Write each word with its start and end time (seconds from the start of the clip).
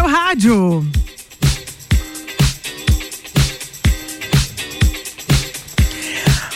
seu 0.00 0.06
rádio. 0.06 0.86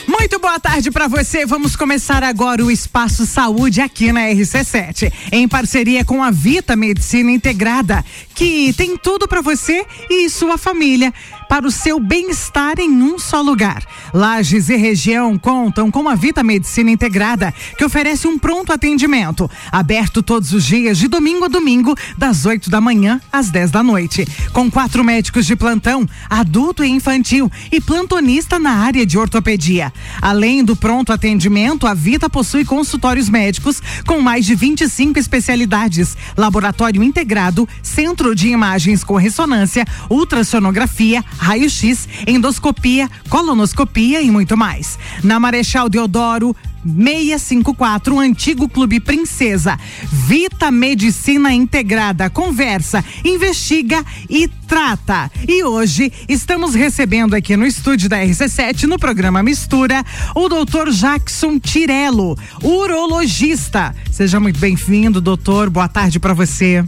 Muito 0.09 0.39
boa 0.39 0.59
tarde 0.59 0.91
para 0.91 1.07
você. 1.09 1.45
Vamos 1.45 1.77
começar 1.77 2.25
agora 2.25 2.65
o 2.65 2.71
Espaço 2.71 3.27
Saúde 3.27 3.83
aqui 3.83 4.13
na 4.13 4.23
RC7, 4.23 5.13
em 5.31 5.47
parceria 5.47 6.05
com 6.05 6.23
a 6.23 6.31
Vita 6.31 6.75
Medicina 6.75 7.31
Integrada, 7.31 8.03
que 8.35 8.73
tem 8.73 8.97
tudo 8.97 9.29
para 9.29 9.43
você 9.43 9.85
e 10.09 10.31
sua 10.31 10.57
família 10.57 11.13
para 11.55 11.69
o 11.69 11.71
seu 11.71 12.01
bem-estar 12.01 12.81
em 12.81 12.91
um 12.91 13.17
só 13.17 13.41
lugar. 13.41 13.85
Lages 14.13 14.69
e 14.71 14.75
região 14.75 15.39
contam 15.39 15.89
com 15.89 16.09
a 16.09 16.17
Vita 16.17 16.43
Medicina 16.43 16.91
Integrada, 16.91 17.55
que 17.79 17.85
oferece 17.85 18.27
um 18.27 18.37
pronto 18.37 18.73
atendimento, 18.73 19.49
aberto 19.71 20.21
todos 20.21 20.53
os 20.53 20.65
dias, 20.65 20.99
de 20.99 21.07
domingo 21.07 21.45
a 21.45 21.49
domingo, 21.49 21.95
das 22.19 22.45
8 22.45 22.69
da 22.69 22.81
manhã 22.81 23.21
às 23.33 23.51
10 23.51 23.71
da 23.71 23.85
noite. 23.85 24.27
Com 24.53 24.69
quatro 24.69 25.05
médicos 25.05 25.47
de 25.47 25.55
plantão, 25.55 26.05
adulto 26.29 26.83
e 26.83 26.89
infantil, 26.89 27.49
e 27.71 27.81
plantonista 27.81 28.59
na 28.59 28.73
área 28.73 29.07
de 29.07 29.17
ortopedia. 29.17 29.93
Além 30.21 30.65
do 30.65 30.75
pronto 30.75 31.13
atendimento, 31.13 31.87
a 31.87 31.95
Vita 31.95 32.29
possui 32.29 32.65
consultórios 32.65 33.29
médicos 33.29 33.81
com 34.05 34.21
mais 34.21 34.45
de 34.45 34.57
25 34.57 35.21
especialidades, 35.21 36.17
laboratório 36.37 37.01
integrado, 37.01 37.69
centro 37.81 38.35
de 38.35 38.49
imagens 38.49 39.05
com 39.05 39.15
ressonância, 39.15 39.85
ultrassonografia, 40.11 41.25
raio-x, 41.45 42.09
endoscopia, 42.27 43.11
colonoscopia 43.29 44.23
e 44.23 44.31
muito 44.31 44.57
mais. 44.57 44.99
Na 45.23 45.39
Marechal 45.39 45.91
Deodoro, 45.91 46.57
654, 46.85 48.19
antigo 48.19 48.67
Clube 48.67 48.99
Princesa. 48.99 49.79
Vita 50.11 50.71
Medicina 50.71 51.53
Integrada. 51.53 52.31
Conversa, 52.31 53.05
investiga 53.23 54.03
e 54.29 54.49
trata. 54.67 55.31
E 55.47 55.63
hoje 55.63 56.11
estamos 56.29 56.75
recebendo 56.75 57.35
aqui 57.35 57.57
no 57.59 57.67
estúdio 57.67 58.09
da 58.09 58.19
RC7, 58.19 58.85
no 58.85 58.99
programa 58.99 59.43
Mistura, 59.43 60.03
o 60.35 60.49
doutor 60.49 60.91
Jackson 60.91 61.59
Tirello, 61.59 62.39
urologista. 62.63 63.95
Seja 64.11 64.41
muito 64.41 64.59
bem-vindo, 64.59 65.21
doutor. 65.21 65.69
Boa 65.69 65.89
tarde 65.89 66.19
para 66.19 66.33
você. 66.33 66.83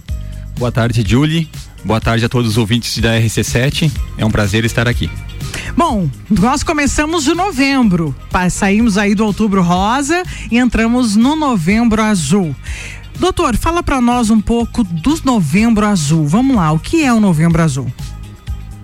Boa 0.59 0.73
tarde, 0.73 1.05
Julie. 1.07 1.47
Boa 1.87 2.01
tarde 2.01 2.25
a 2.25 2.29
todos 2.29 2.51
os 2.51 2.59
ouvintes 2.59 2.99
da 2.99 3.17
RC7. 3.17 3.93
É 4.19 4.27
um 4.27 4.31
prazer 4.31 4.65
estar 4.65 4.89
aqui. 4.89 5.09
Bom, 5.77 6.11
nós 6.29 6.65
começamos 6.65 7.23
de 7.23 7.33
novembro, 7.33 8.13
saímos 8.51 8.99
aí 8.99 9.15
do 9.15 9.25
outubro 9.25 9.63
rosa 9.63 10.25
e 10.51 10.59
entramos 10.59 11.15
no 11.15 11.37
novembro 11.37 12.03
azul. 12.03 12.57
Doutor, 13.21 13.57
fala 13.57 13.85
para 13.85 14.01
nós 14.01 14.31
um 14.31 14.41
pouco 14.41 14.83
do 14.83 15.17
novembro 15.25 15.87
azul. 15.87 16.27
Vamos 16.27 16.57
lá, 16.57 16.73
o 16.73 16.79
que 16.81 17.05
é 17.05 17.13
o 17.13 17.21
novembro 17.21 17.63
azul? 17.63 17.87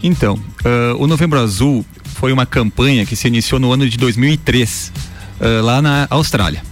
Então, 0.01 0.35
uh, 0.35 0.97
o 0.97 1.09
novembro 1.09 1.41
azul 1.41 1.85
foi 2.05 2.33
uma 2.33 2.47
campanha 2.47 3.05
que 3.05 3.17
se 3.17 3.27
iniciou 3.27 3.59
no 3.59 3.73
ano 3.73 3.89
de 3.89 3.97
2003, 3.97 4.93
uh, 5.41 5.65
lá 5.65 5.83
na 5.83 6.07
Austrália. 6.09 6.63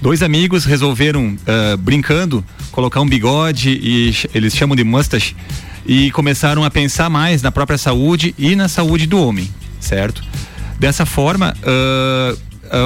Dois 0.00 0.22
amigos 0.22 0.64
resolveram, 0.64 1.34
uh, 1.34 1.76
brincando, 1.76 2.44
colocar 2.70 3.00
um 3.00 3.06
bigode 3.06 3.70
e 3.82 4.14
eles 4.32 4.54
chamam 4.54 4.76
de 4.76 4.84
mustache 4.84 5.34
e 5.86 6.10
começaram 6.10 6.64
a 6.64 6.70
pensar 6.70 7.10
mais 7.10 7.42
na 7.42 7.50
própria 7.50 7.78
saúde 7.78 8.34
e 8.38 8.54
na 8.54 8.68
saúde 8.68 9.06
do 9.06 9.18
homem, 9.20 9.48
certo? 9.80 10.22
Dessa 10.78 11.06
forma, 11.06 11.54
uh, 11.62 12.38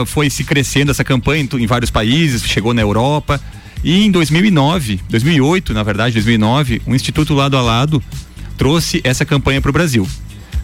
uh, 0.03 0.07
foi 0.07 0.29
se 0.31 0.45
crescendo 0.45 0.91
essa 0.91 1.05
campanha 1.05 1.43
em, 1.43 1.63
em, 1.63 1.67
vários 1.67 1.91
países, 1.91 2.43
chegou 2.45 2.75
na 2.75 2.83
Europa 2.83 3.41
e 3.83 4.05
em 4.05 4.11
2009, 4.11 5.01
2008, 5.09 5.73
na 5.73 5.83
verdade, 5.83 6.15
2009, 6.15 6.83
um 6.87 6.95
instituto 6.95 7.35
lado 7.35 7.57
a 7.57 7.63
lado 7.63 8.03
trouxe 8.57 9.01
essa 9.05 9.25
campanha 9.25 9.61
para 9.61 9.71
o 9.71 9.73
Brasil, 9.73 10.07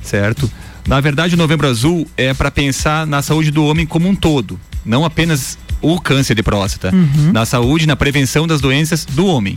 certo? 0.03 0.51
Na 0.87 1.01
verdade, 1.01 1.35
o 1.35 1.39
Novembro 1.39 1.69
Azul 1.69 2.07
é 2.17 2.35
para 2.35 2.51
pensar 2.51 3.07
na 3.07 3.23
saúde 3.23 3.51
do 3.51 3.65
homem 3.65 3.87
como 3.87 4.09
um 4.09 4.15
todo, 4.15 4.59
não 4.85 5.05
apenas 5.05 5.57
o 5.81 6.01
câncer 6.01 6.35
de 6.35 6.43
próstata, 6.43 6.95
uhum. 6.95 7.33
na 7.33 7.45
saúde, 7.45 7.87
na 7.87 7.97
prevenção 7.97 8.47
das 8.47 8.61
doenças 8.61 9.05
do 9.05 9.27
homem. 9.27 9.57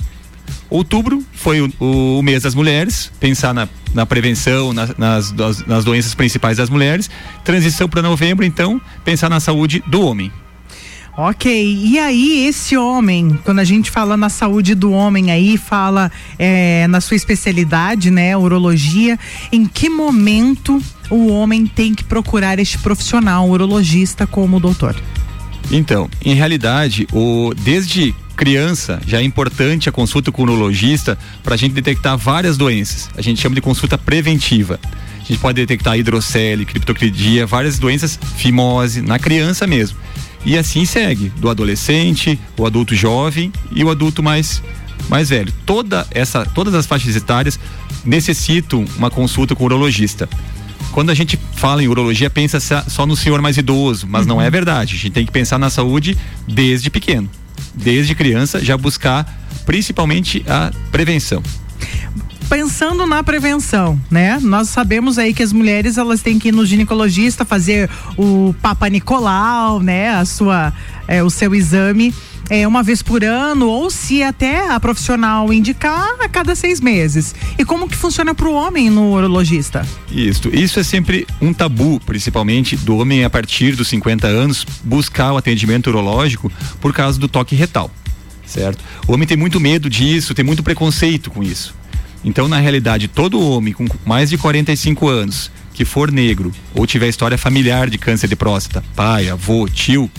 Outubro 0.70 1.24
foi 1.34 1.62
o, 1.62 1.72
o, 1.80 2.22
mês 2.22 2.44
das 2.44 2.56
mulheres, 2.56 3.12
pensar 3.20 3.54
na, 3.54 3.68
na 3.94 4.06
prevenção, 4.06 4.74
na, 4.74 4.90
nas, 4.98 5.32
nas, 5.32 5.66
nas 5.66 5.86
doenças 5.86 6.16
principais 6.16 6.58
das 6.58 6.70
mulheres. 6.70 7.10
Transição 7.44 7.88
para 7.88 8.02
novembro, 8.02 8.44
então, 8.46 8.82
pensar 9.04 9.30
na 9.30 9.40
saúde 9.40 9.84
do 9.88 10.02
homem. 10.02 10.32
Ok, 11.18 11.50
e 11.50 11.98
aí 11.98 12.46
esse 12.46 12.76
homem, 12.76 13.40
quando 13.46 13.60
a 13.60 13.64
gente 13.64 13.90
fala 13.90 14.18
na 14.18 14.28
saúde 14.28 14.76
do 14.76 14.92
homem 14.92 15.32
aí, 15.32 15.58
fala 15.58 16.12
é, 16.38 16.88
na 16.88 17.00
sua 17.00 17.16
especialidade, 17.16 18.12
né, 18.12 18.36
urologia, 18.36 19.18
em 19.50 19.66
que 19.66 19.88
momento 19.88 20.82
o 21.10 21.28
homem 21.28 21.68
tem 21.68 21.96
que 21.96 22.04
procurar 22.04 22.60
este 22.60 22.78
profissional, 22.80 23.50
urologista, 23.50 24.28
como 24.28 24.60
doutor? 24.60 24.94
Então, 25.72 26.10
em 26.24 26.34
realidade, 26.34 27.08
o, 27.14 27.54
desde 27.56 28.14
criança, 28.36 29.02
já 29.08 29.20
é 29.20 29.24
importante 29.24 29.90
a 29.90 29.92
consulta 29.92 30.32
com 30.32 30.44
o 30.44 30.46
urologista 30.46 31.18
para 31.44 31.56
a 31.56 31.58
gente 31.58 31.74
detectar 31.74 32.18
várias 32.18 32.58
doenças. 32.58 33.10
A 33.18 33.22
gente 33.22 33.42
chama 33.42 33.56
de 33.56 33.62
consulta 33.62 33.98
preventiva. 33.98 34.80
A 34.84 35.28
gente 35.28 35.40
pode 35.40 35.56
detectar 35.56 35.98
hidrocele, 35.98 36.66
criptocridia, 36.66 37.48
várias 37.48 37.80
doenças, 37.80 38.20
fimose, 38.38 39.02
na 39.02 39.18
criança 39.18 39.66
mesmo. 39.66 39.98
E 40.46 40.56
assim 40.56 40.86
segue, 40.86 41.30
do 41.38 41.50
adolescente, 41.50 42.40
o 42.56 42.66
adulto 42.66 42.94
jovem 42.94 43.52
e 43.72 43.84
o 43.84 43.90
adulto 43.90 44.22
mais 44.22 44.62
mais 45.10 45.30
velho. 45.30 45.52
Toda 45.66 46.06
essa, 46.12 46.46
todas 46.46 46.74
as 46.74 46.86
faixas 46.86 47.16
etárias 47.16 47.60
necessitam 48.04 48.86
uma 48.98 49.10
consulta 49.10 49.56
com 49.56 49.64
o 49.64 49.66
urologista. 49.66 50.30
Quando 50.92 51.10
a 51.10 51.14
gente 51.14 51.40
fala 51.56 51.84
em 51.84 51.88
urologia, 51.88 52.30
pensa 52.30 52.60
só 52.88 53.06
no 53.06 53.16
senhor 53.16 53.42
mais 53.42 53.58
idoso, 53.58 54.08
mas 54.08 54.22
uhum. 54.22 54.36
não 54.36 54.42
é 54.42 54.50
verdade. 54.50 54.96
A 54.96 54.98
gente 54.98 55.12
tem 55.12 55.26
que 55.26 55.32
pensar 55.32 55.58
na 55.58 55.70
saúde 55.70 56.18
desde 56.48 56.90
pequeno 56.90 57.30
desde 57.74 58.16
criança, 58.16 58.64
já 58.64 58.78
buscar 58.78 59.26
principalmente 59.66 60.44
a 60.48 60.72
prevenção 60.92 61.42
pensando 62.50 63.06
na 63.08 63.24
prevenção, 63.24 64.00
né? 64.10 64.40
Nós 64.42 64.70
sabemos 64.70 65.18
aí 65.18 65.34
que 65.34 65.42
as 65.42 65.52
mulheres 65.52 65.98
elas 65.98 66.22
têm 66.22 66.38
que 66.38 66.50
ir 66.50 66.52
no 66.52 66.66
ginecologista 66.66 67.44
fazer 67.44 67.90
o 68.18 68.54
Papa 68.62 68.88
Nicolau, 68.88 69.80
né? 69.80 70.12
A 70.12 70.26
sua, 70.26 70.72
é, 71.08 71.24
o 71.24 71.30
seu 71.30 71.56
exame 71.56 72.14
é, 72.50 72.68
uma 72.68 72.84
vez 72.84 73.02
por 73.02 73.24
ano 73.24 73.68
ou 73.68 73.90
se 73.90 74.22
até 74.22 74.70
a 74.70 74.80
profissional 74.80 75.52
indicar 75.52 76.16
a 76.20 76.30
cada 76.30 76.56
seis 76.56 76.80
meses. 76.80 77.34
E 77.58 77.66
como 77.66 77.88
que 77.88 77.96
funciona 77.96 78.34
para 78.34 78.48
o 78.48 78.54
homem 78.54 78.90
no 78.90 79.14
urologista? 79.14 79.86
Isso, 80.12 80.50
isso 80.54 80.80
é 80.80 80.84
sempre 80.84 81.28
um 81.42 81.54
tabu, 81.54 82.00
principalmente 82.00 82.76
do 82.78 82.98
homem 82.98 83.24
a 83.24 83.30
partir 83.30 83.76
dos 83.76 83.88
50 83.88 84.28
anos 84.28 84.66
buscar 84.84 85.34
o 85.34 85.38
atendimento 85.38 85.88
urológico 85.88 86.52
por 86.80 86.94
causa 86.94 87.20
do 87.20 87.28
toque 87.28 87.56
retal, 87.56 87.90
certo? 88.46 88.84
O 89.08 89.14
homem 89.14 89.28
tem 89.28 89.38
muito 89.38 89.60
medo 89.60 89.90
disso, 89.90 90.34
tem 90.34 90.46
muito 90.46 90.64
preconceito 90.64 91.32
com 91.32 91.44
isso. 91.44 91.74
Então, 92.24 92.48
na 92.48 92.60
realidade, 92.60 93.08
todo 93.08 93.40
homem 93.40 93.72
com 93.72 93.86
mais 94.04 94.32
de 94.32 94.38
45 94.38 95.08
anos 95.08 95.52
que 95.74 95.86
for 95.86 96.12
negro 96.12 96.52
ou 96.74 96.88
tiver 96.88 97.08
história 97.08 97.38
familiar 97.38 97.90
de 97.90 97.98
câncer 97.98 98.28
de 98.28 98.36
próstata, 98.36 98.84
pai, 98.96 99.30
avô, 99.30 99.68
tio, 99.68 100.10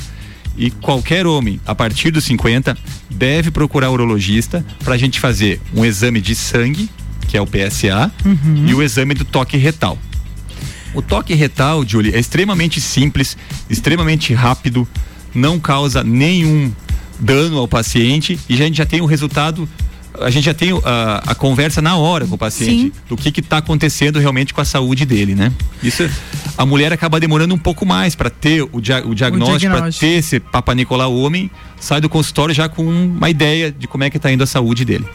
e 0.57 0.71
qualquer 0.71 1.27
homem 1.27 1.61
a 1.67 1.75
partir 1.75 2.11
dos 2.11 2.25
50 2.25 2.77
deve 3.11 3.51
procurar 3.51 3.91
urologista 3.91 4.65
para 4.85 4.95
a 4.95 4.99
gente 4.99 5.21
fazer 5.21 5.61
um 5.75 5.85
exame 5.85 6.21
de 6.21 6.35
sangue, 6.35 6.89
que 7.29 7.37
é 7.37 7.41
o 7.41 7.47
PSA, 7.47 8.11
uhum. 8.25 8.67
e 8.67 8.75
o 8.75 8.83
exame 8.83 9.15
do 9.15 9.25
toque 9.25 9.57
retal. 9.57 9.99
O 10.95 11.03
toque 11.03 11.35
retal, 11.35 11.85
Julie, 11.87 12.15
é 12.15 12.19
extremamente 12.19 12.81
simples, 12.81 13.37
extremamente 13.69 14.33
rápido, 14.33 14.89
não 15.35 15.61
causa 15.61 16.03
nenhum 16.03 16.73
dano 17.19 17.59
ao 17.59 17.69
paciente 17.69 18.39
e 18.49 18.55
a 18.55 18.57
gente 18.57 18.79
já 18.79 18.87
tem 18.87 19.01
o 19.01 19.07
resultado 19.07 19.69
a 20.21 20.31
gente 20.31 20.45
já 20.45 20.55
tem 20.55 20.71
a, 20.85 21.23
a 21.27 21.35
conversa 21.35 21.83
na 21.83 21.97
hora 21.97 22.27
com 22.27 22.35
o 22.35 22.39
paciente 22.39 22.85
Sim. 22.85 22.93
do 23.09 23.17
que 23.17 23.41
está 23.41 23.59
acontecendo 23.59 24.19
realmente 24.19 24.55
com 24.55 24.61
a 24.61 24.65
saúde 24.65 25.05
dele, 25.05 25.35
né? 25.35 25.53
Isso 25.83 26.09
a 26.57 26.65
mulher 26.65 26.93
acaba 26.93 27.21
demorando 27.21 27.55
um 27.55 27.59
pouco 27.59 27.85
mais 27.85 28.15
para 28.15 28.31
ter 28.31 28.67
o, 28.73 28.81
dia, 28.81 29.07
o 29.07 29.15
diagnóstico, 29.15 29.73
para 29.73 29.93
ter 29.93 30.19
esse 30.19 30.41
Papa 30.41 30.75
Nicolau 30.75 31.15
homem, 31.15 31.51
sai 31.79 32.01
do 32.01 32.09
consultório 32.09 32.55
já 32.55 32.69
com 32.69 32.85
uma 32.85 33.29
ideia 33.29 33.71
de 33.71 33.87
como 33.87 34.05
é 34.05 34.11
que 34.11 34.17
está 34.17 34.31
indo 34.33 34.43
a 34.43 34.47
saúde 34.47 34.85
dele. 34.85 35.07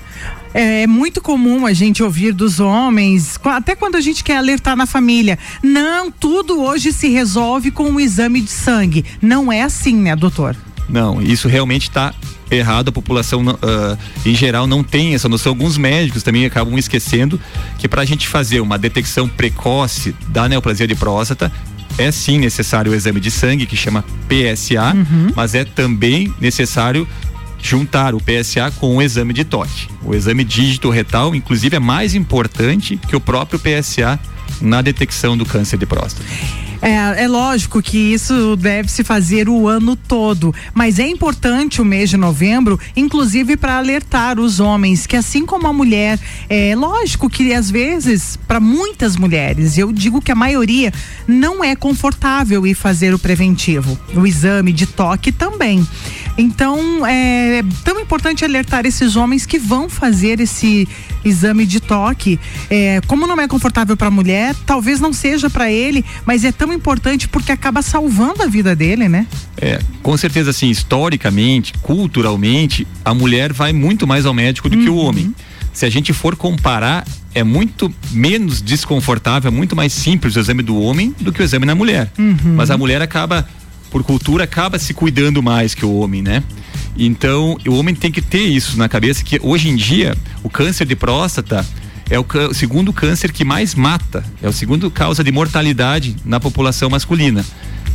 É, 0.53 0.83
é 0.83 0.87
muito 0.87 1.21
comum 1.21 1.65
a 1.65 1.73
gente 1.73 2.03
ouvir 2.03 2.33
dos 2.33 2.59
homens, 2.59 3.39
até 3.43 3.75
quando 3.75 3.95
a 3.95 4.01
gente 4.01 4.23
quer 4.23 4.37
alertar 4.37 4.75
na 4.75 4.85
família. 4.85 5.39
Não, 5.63 6.11
tudo 6.11 6.61
hoje 6.61 6.91
se 6.91 7.09
resolve 7.09 7.71
com 7.71 7.89
um 7.89 7.99
exame 7.99 8.41
de 8.41 8.51
sangue. 8.51 9.05
Não 9.21 9.51
é 9.51 9.63
assim, 9.63 9.95
né, 9.95 10.15
doutor? 10.15 10.55
Não, 10.91 11.21
isso 11.21 11.47
realmente 11.47 11.83
está 11.83 12.13
errado, 12.49 12.89
a 12.89 12.91
população 12.91 13.41
uh, 13.41 13.97
em 14.25 14.35
geral 14.35 14.67
não 14.67 14.83
tem 14.83 15.13
essa 15.13 15.29
noção. 15.29 15.51
Alguns 15.51 15.77
médicos 15.77 16.21
também 16.21 16.45
acabam 16.45 16.77
esquecendo 16.77 17.39
que 17.77 17.87
para 17.87 18.01
a 18.01 18.05
gente 18.05 18.27
fazer 18.27 18.59
uma 18.59 18.77
detecção 18.77 19.27
precoce 19.27 20.13
da 20.27 20.49
neoplasia 20.49 20.85
de 20.85 20.95
próstata, 20.95 21.51
é 21.97 22.11
sim 22.11 22.39
necessário 22.39 22.91
o 22.91 22.95
exame 22.95 23.19
de 23.19 23.31
sangue, 23.31 23.65
que 23.65 23.75
chama 23.75 24.03
PSA, 24.27 24.93
uhum. 24.95 25.31
mas 25.35 25.55
é 25.55 25.63
também 25.63 26.33
necessário 26.39 27.07
juntar 27.61 28.15
o 28.15 28.19
PSA 28.19 28.71
com 28.79 28.97
o 28.97 29.01
exame 29.01 29.33
de 29.33 29.43
toque. 29.43 29.87
O 30.03 30.15
exame 30.15 30.43
dígito 30.43 30.89
retal, 30.89 31.35
inclusive, 31.35 31.75
é 31.75 31.79
mais 31.79 32.15
importante 32.15 32.97
que 33.07 33.15
o 33.15 33.19
próprio 33.19 33.59
PSA 33.59 34.19
na 34.59 34.81
detecção 34.81 35.37
do 35.37 35.45
câncer 35.45 35.77
de 35.77 35.85
próstata. 35.85 36.25
É, 36.81 37.23
é 37.23 37.27
lógico 37.27 37.81
que 37.81 37.97
isso 37.97 38.55
deve 38.55 38.89
se 38.89 39.03
fazer 39.03 39.47
o 39.47 39.67
ano 39.67 39.95
todo, 39.95 40.53
mas 40.73 40.97
é 40.97 41.07
importante 41.07 41.79
o 41.79 41.85
mês 41.85 42.09
de 42.09 42.17
novembro, 42.17 42.79
inclusive 42.95 43.55
para 43.55 43.77
alertar 43.77 44.39
os 44.39 44.59
homens 44.59 45.05
que, 45.05 45.15
assim 45.15 45.45
como 45.45 45.67
a 45.67 45.73
mulher, 45.73 46.19
é 46.49 46.75
lógico 46.75 47.29
que 47.29 47.53
às 47.53 47.69
vezes, 47.69 48.37
para 48.47 48.59
muitas 48.59 49.15
mulheres, 49.15 49.77
eu 49.77 49.91
digo 49.91 50.21
que 50.21 50.31
a 50.31 50.35
maioria 50.35 50.91
não 51.27 51.63
é 51.63 51.75
confortável 51.75 52.65
ir 52.65 52.73
fazer 52.73 53.13
o 53.13 53.19
preventivo, 53.19 53.99
o 54.15 54.25
exame 54.25 54.73
de 54.73 54.87
toque 54.87 55.31
também. 55.31 55.85
Então, 56.37 57.05
é 57.05 57.63
tão 57.83 57.99
importante 57.99 58.43
alertar 58.43 58.85
esses 58.85 59.15
homens 59.15 59.45
que 59.45 59.59
vão 59.59 59.89
fazer 59.89 60.39
esse 60.39 60.87
exame 61.23 61.65
de 61.65 61.79
toque. 61.79 62.39
É, 62.69 63.01
como 63.07 63.27
não 63.27 63.39
é 63.39 63.47
confortável 63.47 63.95
para 63.95 64.07
a 64.07 64.11
mulher, 64.11 64.55
talvez 64.65 64.99
não 64.99 65.13
seja 65.13 65.49
para 65.49 65.71
ele, 65.71 66.03
mas 66.25 66.43
é 66.43 66.51
tão 66.51 66.71
importante 66.73 67.27
porque 67.27 67.51
acaba 67.51 67.81
salvando 67.81 68.43
a 68.43 68.47
vida 68.47 68.75
dele, 68.75 69.07
né? 69.07 69.27
É, 69.57 69.79
com 70.01 70.15
certeza, 70.17 70.49
assim, 70.49 70.69
historicamente, 70.69 71.73
culturalmente, 71.81 72.87
a 73.03 73.13
mulher 73.13 73.53
vai 73.53 73.73
muito 73.73 74.07
mais 74.07 74.25
ao 74.25 74.33
médico 74.33 74.69
do 74.69 74.77
uhum. 74.77 74.83
que 74.83 74.89
o 74.89 74.95
uhum. 74.95 75.05
homem. 75.05 75.35
Se 75.73 75.85
a 75.85 75.89
gente 75.89 76.11
for 76.11 76.35
comparar, 76.35 77.05
é 77.33 77.43
muito 77.43 77.93
menos 78.11 78.61
desconfortável, 78.61 79.49
é 79.49 79.51
muito 79.51 79.75
mais 79.75 79.93
simples 79.93 80.35
o 80.35 80.39
exame 80.39 80.61
do 80.61 80.77
homem 80.77 81.15
do 81.19 81.31
que 81.31 81.41
o 81.41 81.43
exame 81.43 81.65
na 81.65 81.75
mulher. 81.75 82.11
Uhum. 82.17 82.55
Mas 82.55 82.69
a 82.69 82.77
mulher 82.77 83.01
acaba, 83.01 83.47
por 83.91 84.03
cultura, 84.03 84.45
acaba 84.45 84.79
se 84.79 84.93
cuidando 84.93 85.43
mais 85.43 85.75
que 85.75 85.85
o 85.85 85.93
homem, 85.93 86.21
né? 86.21 86.41
Então, 86.97 87.57
o 87.67 87.75
homem 87.75 87.93
tem 87.93 88.11
que 88.11 88.21
ter 88.21 88.43
isso 88.43 88.77
na 88.77 88.89
cabeça 88.89 89.23
que 89.23 89.39
hoje 89.43 89.69
em 89.69 89.75
dia 89.75 90.15
o 90.41 90.49
câncer 90.49 90.85
de 90.85 90.95
próstata 90.95 91.65
é 92.09 92.19
o, 92.19 92.25
o 92.49 92.53
segundo 92.53 92.91
câncer 92.91 93.31
que 93.31 93.45
mais 93.45 93.75
mata, 93.75 94.23
é 94.41 94.47
o 94.47 94.53
segundo 94.53 94.89
causa 94.89 95.23
de 95.23 95.31
mortalidade 95.31 96.15
na 96.25 96.39
população 96.39 96.89
masculina, 96.89 97.45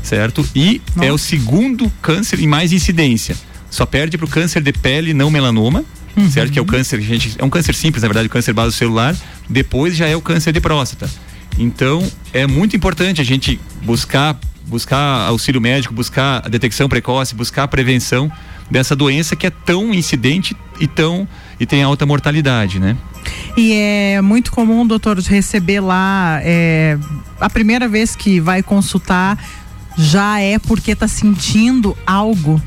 certo? 0.02 0.46
E 0.54 0.80
Nossa. 0.94 1.08
é 1.08 1.12
o 1.12 1.18
segundo 1.18 1.90
câncer 2.00 2.40
em 2.40 2.46
mais 2.46 2.72
incidência. 2.72 3.36
Só 3.70 3.84
perde 3.84 4.16
para 4.16 4.24
o 4.24 4.28
câncer 4.28 4.62
de 4.62 4.72
pele 4.72 5.12
não 5.12 5.30
melanoma, 5.30 5.84
uhum. 6.16 6.30
certo? 6.30 6.52
Que 6.52 6.58
é 6.58 6.62
o 6.62 6.66
câncer, 6.66 7.00
gente, 7.00 7.34
é 7.38 7.44
um 7.44 7.50
câncer 7.50 7.74
simples, 7.74 8.02
na 8.02 8.08
verdade, 8.08 8.26
o 8.26 8.30
câncer 8.30 8.54
celular. 8.72 9.14
Depois 9.48 9.96
já 9.96 10.06
é 10.06 10.16
o 10.16 10.20
câncer 10.20 10.52
de 10.52 10.60
próstata. 10.60 11.10
Então, 11.58 12.06
é 12.32 12.46
muito 12.46 12.76
importante 12.76 13.20
a 13.20 13.24
gente 13.24 13.58
buscar 13.82 14.38
buscar 14.66 15.28
auxílio 15.28 15.60
médico, 15.60 15.94
buscar 15.94 16.42
a 16.44 16.48
detecção 16.48 16.88
precoce, 16.88 17.34
buscar 17.34 17.64
a 17.64 17.68
prevenção 17.68 18.30
dessa 18.70 18.96
doença 18.96 19.36
que 19.36 19.46
é 19.46 19.50
tão 19.50 19.94
incidente 19.94 20.56
e 20.80 20.86
tão 20.86 21.26
e 21.58 21.64
tem 21.64 21.82
alta 21.82 22.04
mortalidade, 22.04 22.78
né? 22.78 22.96
E 23.56 23.72
é 23.72 24.20
muito 24.20 24.52
comum, 24.52 24.86
doutor, 24.86 25.18
receber 25.18 25.80
lá 25.80 26.40
é, 26.42 26.98
a 27.40 27.48
primeira 27.48 27.88
vez 27.88 28.14
que 28.14 28.40
vai 28.40 28.62
consultar 28.62 29.38
já 29.96 30.40
é 30.40 30.58
porque 30.58 30.92
está 30.92 31.08
sentindo 31.08 31.96
algo. 32.06 32.60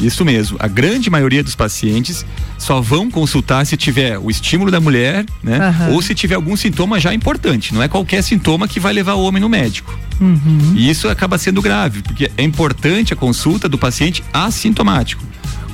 Isso 0.00 0.24
mesmo. 0.24 0.56
A 0.58 0.66
grande 0.66 1.10
maioria 1.10 1.42
dos 1.42 1.54
pacientes 1.54 2.24
só 2.58 2.80
vão 2.80 3.10
consultar 3.10 3.64
se 3.66 3.76
tiver 3.76 4.18
o 4.18 4.30
estímulo 4.30 4.70
da 4.70 4.80
mulher, 4.80 5.24
né? 5.42 5.74
Uhum. 5.80 5.94
Ou 5.94 6.02
se 6.02 6.14
tiver 6.14 6.34
algum 6.34 6.56
sintoma 6.56 6.98
já 6.98 7.12
importante. 7.14 7.74
Não 7.74 7.82
é 7.82 7.88
qualquer 7.88 8.22
sintoma 8.22 8.66
que 8.66 8.80
vai 8.80 8.92
levar 8.92 9.14
o 9.14 9.22
homem 9.22 9.40
no 9.40 9.48
médico. 9.48 9.96
Uhum. 10.20 10.72
E 10.74 10.88
isso 10.88 11.08
acaba 11.08 11.38
sendo 11.38 11.60
grave, 11.60 12.02
porque 12.02 12.30
é 12.36 12.42
importante 12.42 13.12
a 13.12 13.16
consulta 13.16 13.68
do 13.68 13.78
paciente 13.78 14.24
assintomático. 14.32 15.24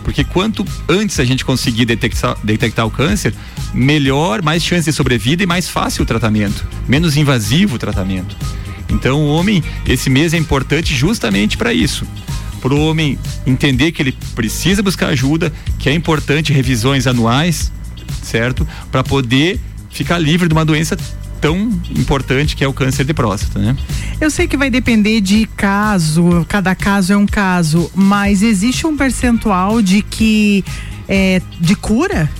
Porque 0.02 0.24
quanto 0.24 0.64
antes 0.88 1.20
a 1.20 1.24
gente 1.24 1.44
conseguir 1.44 1.84
detectar, 1.84 2.36
detectar 2.42 2.86
o 2.86 2.90
câncer, 2.90 3.34
melhor, 3.74 4.42
mais 4.42 4.64
chance 4.64 4.88
de 4.88 4.96
sobrevida 4.96 5.42
e 5.42 5.46
mais 5.46 5.68
fácil 5.68 6.02
o 6.02 6.06
tratamento, 6.06 6.66
menos 6.88 7.16
invasivo 7.16 7.76
o 7.76 7.78
tratamento. 7.78 8.34
Então, 8.88 9.20
o 9.20 9.28
homem, 9.28 9.62
esse 9.86 10.08
mês 10.08 10.32
é 10.32 10.38
importante 10.38 10.94
justamente 10.94 11.58
para 11.58 11.74
isso. 11.74 12.06
Para 12.60 12.74
o 12.74 12.88
homem 12.88 13.18
entender 13.46 13.92
que 13.92 14.02
ele 14.02 14.12
precisa 14.34 14.82
buscar 14.82 15.08
ajuda, 15.08 15.52
que 15.78 15.88
é 15.88 15.94
importante 15.94 16.52
revisões 16.52 17.06
anuais, 17.06 17.72
certo? 18.22 18.66
Para 18.90 19.02
poder 19.02 19.60
ficar 19.90 20.18
livre 20.18 20.48
de 20.48 20.54
uma 20.54 20.64
doença 20.64 20.96
tão 21.40 21.80
importante 21.96 22.56
que 22.56 22.64
é 22.64 22.68
o 22.68 22.72
câncer 22.72 23.04
de 23.04 23.14
próstata, 23.14 23.58
né? 23.58 23.76
Eu 24.20 24.30
sei 24.30 24.48
que 24.48 24.56
vai 24.56 24.70
depender 24.70 25.20
de 25.20 25.46
caso, 25.56 26.44
cada 26.48 26.74
caso 26.74 27.12
é 27.12 27.16
um 27.16 27.26
caso, 27.26 27.90
mas 27.94 28.42
existe 28.42 28.86
um 28.86 28.96
percentual 28.96 29.80
de 29.80 30.02
que 30.02 30.64
é, 31.08 31.40
de 31.60 31.74
cura 31.74 32.30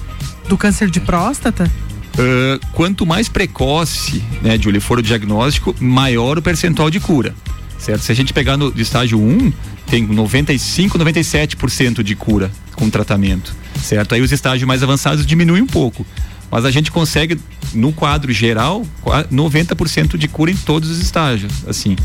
do 0.49 0.56
câncer 0.56 0.91
de 0.91 1.00
próstata? 1.00 1.71
Uh, 2.14 2.59
quanto 2.73 3.06
mais 3.06 3.29
precoce, 3.29 4.23
né, 4.43 4.59
Julie, 4.61 4.81
for 4.81 4.99
o 4.99 5.03
diagnóstico, 5.03 5.75
maior 5.79 6.37
o 6.38 6.43
percentual 6.43 6.91
de 6.91 6.99
cura. 6.99 7.35
Certo? 7.79 8.03
Se 8.03 8.11
a 8.11 8.14
gente 8.14 8.32
pegar 8.32 8.56
no 8.56 8.73
estágio 8.76 9.21
1, 9.21 9.53
tem 9.90 10.06
95, 10.06 10.99
97% 10.99 12.02
de 12.02 12.14
cura 12.14 12.50
com 12.75 12.88
tratamento. 12.88 13.55
Certo? 13.82 14.14
Aí 14.14 14.20
os 14.20 14.32
estágios 14.32 14.67
mais 14.67 14.82
avançados 14.82 15.25
diminuem 15.25 15.62
um 15.62 15.67
pouco 15.67 16.05
mas 16.50 16.64
a 16.64 16.70
gente 16.70 16.90
consegue 16.90 17.38
no 17.75 17.93
quadro 17.93 18.32
geral 18.32 18.87
90% 19.31 20.17
de 20.17 20.29
cura 20.29 20.50
em 20.50 20.56
todos 20.56 20.90
os 20.90 20.99
estágios, 20.99 21.52
assim. 21.67 21.96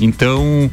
Então, 0.00 0.70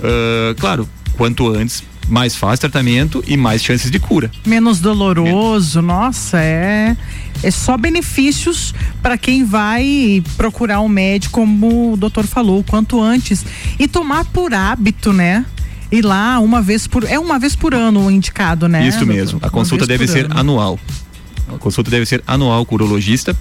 uh, 0.00 0.54
claro, 0.58 0.88
quanto 1.16 1.48
antes 1.48 1.82
mais 2.08 2.36
fácil 2.36 2.68
tratamento 2.68 3.22
e 3.26 3.36
mais 3.36 3.62
chances 3.62 3.90
de 3.90 3.98
cura. 3.98 4.30
Menos 4.44 4.80
doloroso, 4.80 5.82
Menos. 5.82 5.96
nossa, 5.96 6.40
é 6.40 6.96
é 7.42 7.50
só 7.50 7.76
benefícios 7.76 8.74
para 9.02 9.18
quem 9.18 9.44
vai 9.44 10.22
procurar 10.36 10.80
um 10.80 10.88
médico, 10.88 11.34
como 11.34 11.92
o 11.92 11.96
doutor 11.96 12.26
falou, 12.26 12.64
quanto 12.64 13.00
antes 13.00 13.44
e 13.78 13.86
tomar 13.86 14.24
por 14.24 14.54
hábito, 14.54 15.12
né? 15.12 15.44
Ir 15.90 16.04
lá 16.04 16.38
uma 16.40 16.60
vez 16.60 16.86
por 16.86 17.04
é 17.04 17.18
uma 17.18 17.38
vez 17.38 17.54
por 17.54 17.74
ano 17.74 18.06
o 18.06 18.10
indicado, 18.10 18.68
né? 18.68 18.86
Isso 18.86 19.06
mesmo. 19.06 19.38
A 19.42 19.50
consulta 19.50 19.86
deve 19.86 20.06
ser 20.06 20.26
ano. 20.26 20.40
anual. 20.40 20.80
A 21.48 21.58
consulta 21.58 21.90
deve 21.90 22.06
ser 22.06 22.22
anual 22.26 22.66
com 22.66 22.74
o 22.74 22.78
urologista 22.78 23.36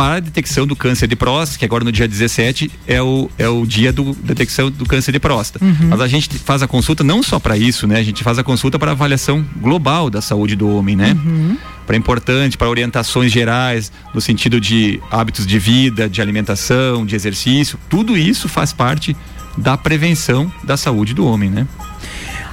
para 0.00 0.16
a 0.16 0.20
detecção 0.20 0.66
do 0.66 0.74
câncer 0.74 1.06
de 1.06 1.14
próstata, 1.14 1.58
que 1.58 1.64
agora 1.64 1.84
no 1.84 1.92
dia 1.92 2.08
17 2.08 2.70
é 2.86 3.02
o, 3.02 3.30
é 3.36 3.46
o 3.48 3.66
dia 3.66 3.92
do 3.92 4.14
detecção 4.14 4.70
do 4.70 4.86
câncer 4.86 5.12
de 5.12 5.20
próstata. 5.20 5.62
Uhum. 5.62 5.88
Mas 5.90 6.00
a 6.00 6.08
gente 6.08 6.38
faz 6.38 6.62
a 6.62 6.66
consulta 6.66 7.04
não 7.04 7.22
só 7.22 7.38
para 7.38 7.58
isso, 7.58 7.86
né? 7.86 7.98
A 7.98 8.02
gente 8.02 8.24
faz 8.24 8.38
a 8.38 8.42
consulta 8.42 8.78
para 8.78 8.92
avaliação 8.92 9.44
global 9.60 10.08
da 10.08 10.22
saúde 10.22 10.56
do 10.56 10.74
homem, 10.74 10.96
né? 10.96 11.12
Uhum. 11.12 11.56
Para 11.86 11.96
importante, 11.96 12.56
para 12.56 12.70
orientações 12.70 13.30
gerais, 13.30 13.92
no 14.14 14.22
sentido 14.22 14.58
de 14.58 14.98
hábitos 15.10 15.46
de 15.46 15.58
vida, 15.58 16.08
de 16.08 16.22
alimentação, 16.22 17.04
de 17.04 17.14
exercício. 17.14 17.78
Tudo 17.88 18.16
isso 18.16 18.48
faz 18.48 18.72
parte 18.72 19.14
da 19.56 19.76
prevenção 19.76 20.52
da 20.64 20.76
saúde 20.76 21.14
do 21.14 21.24
homem, 21.24 21.50
né? 21.50 21.66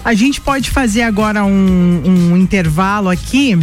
A 0.04 0.13
gente 0.13 0.39
pode 0.39 0.70
fazer 0.70 1.01
agora 1.01 1.44
um, 1.44 2.01
um 2.32 2.38
intervalo 2.38 3.10
aqui 3.10 3.60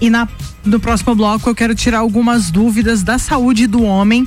e 0.00 0.10
na, 0.10 0.28
no 0.64 0.78
próximo 0.78 1.14
bloco 1.14 1.48
eu 1.48 1.54
quero 1.54 1.74
tirar 1.74 2.00
algumas 2.00 2.50
dúvidas 2.50 3.02
da 3.02 3.18
saúde 3.18 3.66
do 3.66 3.82
homem. 3.82 4.26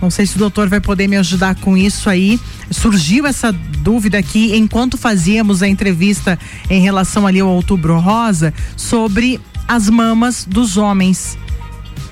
Não 0.00 0.10
sei 0.10 0.26
se 0.26 0.36
o 0.36 0.38
doutor 0.38 0.68
vai 0.68 0.80
poder 0.80 1.06
me 1.06 1.16
ajudar 1.16 1.54
com 1.54 1.76
isso 1.76 2.10
aí. 2.10 2.38
Surgiu 2.70 3.26
essa 3.26 3.52
dúvida 3.52 4.18
aqui 4.18 4.54
enquanto 4.56 4.98
fazíamos 4.98 5.62
a 5.62 5.68
entrevista 5.68 6.38
em 6.68 6.82
relação 6.82 7.26
ali 7.26 7.40
ao 7.40 7.48
Outubro 7.48 7.98
Rosa 7.98 8.52
sobre 8.76 9.40
as 9.68 9.88
mamas 9.88 10.44
dos 10.44 10.76
homens 10.76 11.38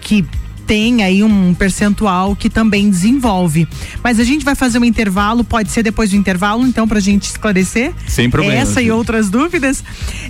que 0.01 0.25
tem 0.71 1.03
aí 1.03 1.25
um 1.25 1.53
percentual 1.53 2.37
que 2.37 2.49
também 2.49 2.89
desenvolve. 2.89 3.67
Mas 4.05 4.21
a 4.21 4.25
gente 4.25 4.45
vai 4.45 4.55
fazer 4.55 4.79
um 4.79 4.85
intervalo, 4.85 5.43
pode 5.43 5.69
ser 5.73 5.83
depois 5.83 6.11
do 6.11 6.17
intervalo, 6.17 6.65
então, 6.65 6.87
para 6.87 6.99
a 6.99 7.01
gente 7.01 7.25
esclarecer. 7.25 7.93
Sem 8.07 8.31
problema. 8.31 8.55
Essa 8.55 8.81
e 8.81 8.89
outras 8.89 9.29
dúvidas. 9.29 9.83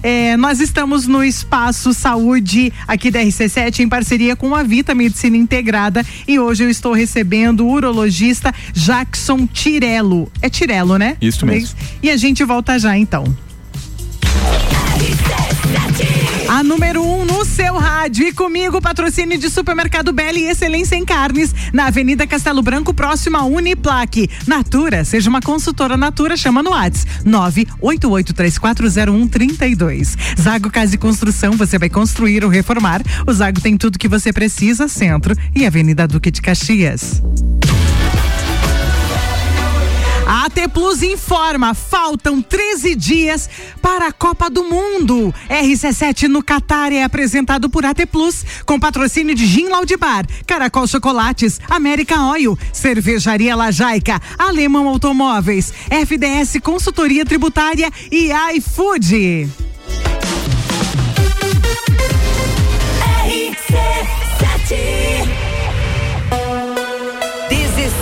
É, 0.03 0.39
nós 0.39 0.59
estamos 0.59 1.07
no 1.07 1.23
Espaço 1.23 1.93
Saúde 1.93 2.73
aqui 2.89 3.11
da 3.11 3.21
RC7 3.21 3.81
em 3.81 3.89
parceria 3.91 4.35
com 4.35 4.55
a 4.55 4.63
Vita 4.63 4.95
Medicina 4.95 5.37
Integrada 5.37 6.07
e 6.27 6.39
hoje 6.39 6.65
eu 6.65 6.71
estou 6.71 6.95
recebendo 6.95 7.67
o 7.67 7.71
urologista 7.71 8.51
Jackson 8.73 9.47
Tirelo. 9.47 10.33
É 10.41 10.49
Tirelo, 10.49 10.97
né? 10.97 11.19
Isso 11.21 11.45
mesmo. 11.45 11.77
E 12.03 12.09
a 12.09 12.17
gente 12.17 12.43
volta 12.45 12.79
já 12.79 12.97
então. 12.97 13.25
A 16.51 16.63
número 16.65 17.01
1 17.01 17.21
um 17.21 17.25
no 17.25 17.45
seu 17.45 17.79
rádio. 17.79 18.27
E 18.27 18.33
comigo, 18.33 18.83
patrocínio 18.83 19.39
de 19.39 19.49
Supermercado 19.49 20.13
Bela 20.13 20.37
e 20.37 20.49
Excelência 20.49 20.97
em 20.97 21.05
Carnes, 21.05 21.55
na 21.73 21.87
Avenida 21.87 22.27
Castelo 22.27 22.61
Branco, 22.61 22.93
próxima 22.93 23.39
a 23.39 23.45
Uniplaque. 23.45 24.29
Natura, 24.49 25.05
seja 25.05 25.31
uma 25.31 25.41
consultora 25.41 25.97
Natura, 25.97 26.37
chama 26.37 26.61
no 26.61 26.71
Whats 26.71 27.07
988340132. 27.25 30.17
Zago 30.41 30.73
Casa 30.73 30.97
e 30.97 30.99
Construção, 30.99 31.53
você 31.53 31.79
vai 31.79 31.89
construir 31.89 32.45
ou 32.45 32.51
reformar. 32.51 33.01
O 33.29 33.33
Zago 33.33 33.61
tem 33.61 33.77
tudo 33.77 33.97
que 33.97 34.09
você 34.09 34.33
precisa, 34.33 34.89
centro 34.89 35.37
e 35.55 35.65
Avenida 35.65 36.09
Duque 36.09 36.33
de 36.33 36.43
Caxias. 36.43 37.23
A 40.31 40.45
AT 40.45 40.69
Plus 40.73 41.03
informa, 41.03 41.75
faltam 41.75 42.41
13 42.41 42.95
dias 42.95 43.51
para 43.83 44.07
a 44.07 44.13
Copa 44.13 44.49
do 44.49 44.63
Mundo. 44.63 45.35
RC7 45.49 46.29
no 46.29 46.41
Qatar 46.41 46.93
é 46.93 47.03
apresentado 47.03 47.69
por 47.69 47.85
AT 47.85 48.07
Plus, 48.07 48.45
com 48.65 48.79
patrocínio 48.79 49.35
de 49.35 49.45
Gin 49.45 49.67
Laudibar, 49.67 50.25
Caracol 50.47 50.87
Chocolates, 50.87 51.61
América 51.69 52.23
Oil, 52.27 52.57
Cervejaria 52.73 53.57
Lajaica, 53.57 54.23
Alemão 54.39 54.87
Automóveis, 54.87 55.75
FDS 55.91 56.61
Consultoria 56.63 57.25
Tributária 57.25 57.91
e 58.09 58.31
iFood. 58.55 59.51
RC7 63.27 65.00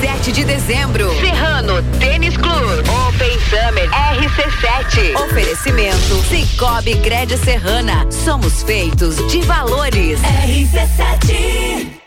17 0.00 0.32
de 0.32 0.44
dezembro. 0.44 1.10
Serrano 1.20 1.82
Tênis 1.98 2.36
Club. 2.36 2.84
Open 3.08 3.38
Summer 3.50 3.90
RC7. 3.90 5.16
Oferecimento 5.24 6.22
Cicobi 6.28 6.96
Cred 6.98 7.36
Serrana. 7.36 8.06
Somos 8.10 8.62
feitos 8.62 9.16
de 9.28 9.40
valores. 9.42 10.20
RC7. 10.20 11.97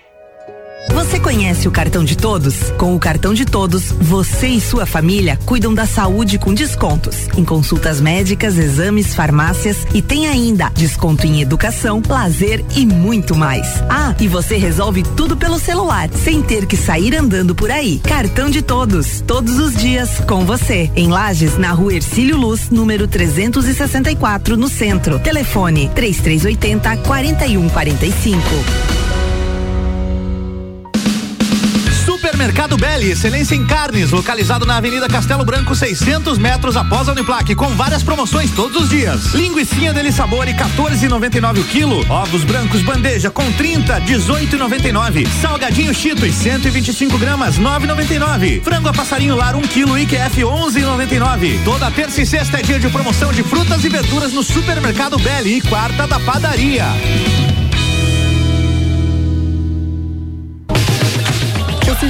Você 0.93 1.21
conhece 1.21 1.69
o 1.69 1.71
cartão 1.71 2.03
de 2.03 2.17
todos? 2.17 2.69
Com 2.77 2.93
o 2.93 2.99
cartão 2.99 3.33
de 3.33 3.45
todos, 3.45 3.93
você 3.93 4.47
e 4.47 4.59
sua 4.59 4.85
família 4.85 5.39
cuidam 5.45 5.73
da 5.73 5.85
saúde 5.85 6.37
com 6.37 6.53
descontos 6.53 7.29
em 7.37 7.45
consultas 7.45 8.01
médicas, 8.01 8.57
exames, 8.57 9.15
farmácias 9.15 9.87
e 9.93 10.01
tem 10.01 10.27
ainda 10.27 10.69
desconto 10.75 11.25
em 11.25 11.41
educação, 11.41 12.01
lazer 12.07 12.63
e 12.75 12.85
muito 12.85 13.35
mais. 13.35 13.65
Ah, 13.89 14.13
e 14.19 14.27
você 14.27 14.57
resolve 14.57 15.03
tudo 15.15 15.37
pelo 15.37 15.59
celular, 15.59 16.09
sem 16.23 16.41
ter 16.41 16.65
que 16.65 16.75
sair 16.75 17.15
andando 17.15 17.55
por 17.55 17.71
aí. 17.71 17.99
Cartão 17.99 18.49
de 18.49 18.61
todos, 18.61 19.21
todos 19.21 19.59
os 19.59 19.75
dias 19.75 20.19
com 20.27 20.45
você. 20.45 20.91
Em 20.95 21.07
Lages, 21.07 21.57
na 21.57 21.71
rua 21.71 21.93
Ercílio 21.93 22.35
Luz, 22.35 22.69
número 22.69 23.07
364, 23.07 24.57
no 24.57 24.67
centro. 24.67 25.19
Telefone 25.19 25.89
3380 25.95 26.97
4145. 26.97 29.30
Supermercado 32.41 32.75
Belli, 32.75 33.11
excelência 33.11 33.53
em 33.53 33.63
carnes, 33.63 34.09
localizado 34.09 34.65
na 34.65 34.77
Avenida 34.77 35.07
Castelo 35.07 35.45
Branco, 35.45 35.75
600 35.75 36.39
metros 36.39 36.75
após 36.75 37.07
a 37.07 37.11
Uniplaque, 37.11 37.53
com 37.53 37.67
várias 37.75 38.01
promoções 38.01 38.49
todos 38.49 38.81
os 38.81 38.89
dias. 38.89 39.25
Linguiça 39.35 39.93
dele 39.93 40.11
sabor 40.11 40.47
e 40.47 40.53
14,99 40.55 41.59
o 41.59 41.63
quilo. 41.65 42.03
Ovos 42.11 42.43
brancos 42.43 42.81
bandeja 42.81 43.29
com 43.29 43.43
30, 43.51 44.01
18,99. 44.01 45.27
Salgadinho 45.39 45.93
Cheetos 45.93 46.33
125 46.33 47.15
gramas, 47.19 47.59
9,99. 47.59 48.63
Frango 48.63 48.89
a 48.89 48.93
passarinho 48.93 49.35
lar 49.35 49.55
1 49.55 49.61
quilo 49.61 49.95
IQF 49.99 50.41
11,99. 50.41 51.63
Toda 51.63 51.91
terça 51.91 52.23
e 52.23 52.25
sexta 52.25 52.57
é 52.57 52.63
dia 52.63 52.79
de 52.79 52.89
promoção 52.89 53.31
de 53.31 53.43
frutas 53.43 53.85
e 53.85 53.89
verduras 53.89 54.33
no 54.33 54.41
Supermercado 54.41 55.19
Belli 55.19 55.57
e 55.57 55.61
quarta 55.61 56.07
da 56.07 56.19
padaria. 56.19 56.85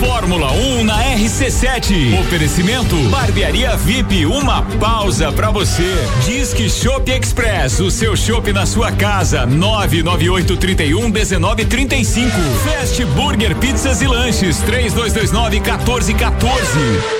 Fórmula 0.00 0.50
1 0.50 0.84
na 0.84 1.04
RC7. 1.14 2.18
Oferecimento 2.20 2.96
Barbearia 3.10 3.76
VIP, 3.76 4.24
uma 4.24 4.62
pausa 4.80 5.30
para 5.30 5.50
você. 5.50 5.94
Disque 6.24 6.70
Shop 6.70 7.08
Express, 7.10 7.80
o 7.80 7.90
seu 7.90 8.16
shopping 8.16 8.52
na 8.52 8.64
sua 8.64 8.90
casa. 8.92 9.44
998 9.44 10.56
31 10.56 11.10
19 11.10 11.66
35. 11.66 12.30
Fast 12.64 13.04
Burger 13.04 13.54
Pizzas 13.56 14.00
e 14.00 14.06
Lanches 14.06 14.56
3229 14.60 15.60
1414. 15.60 17.19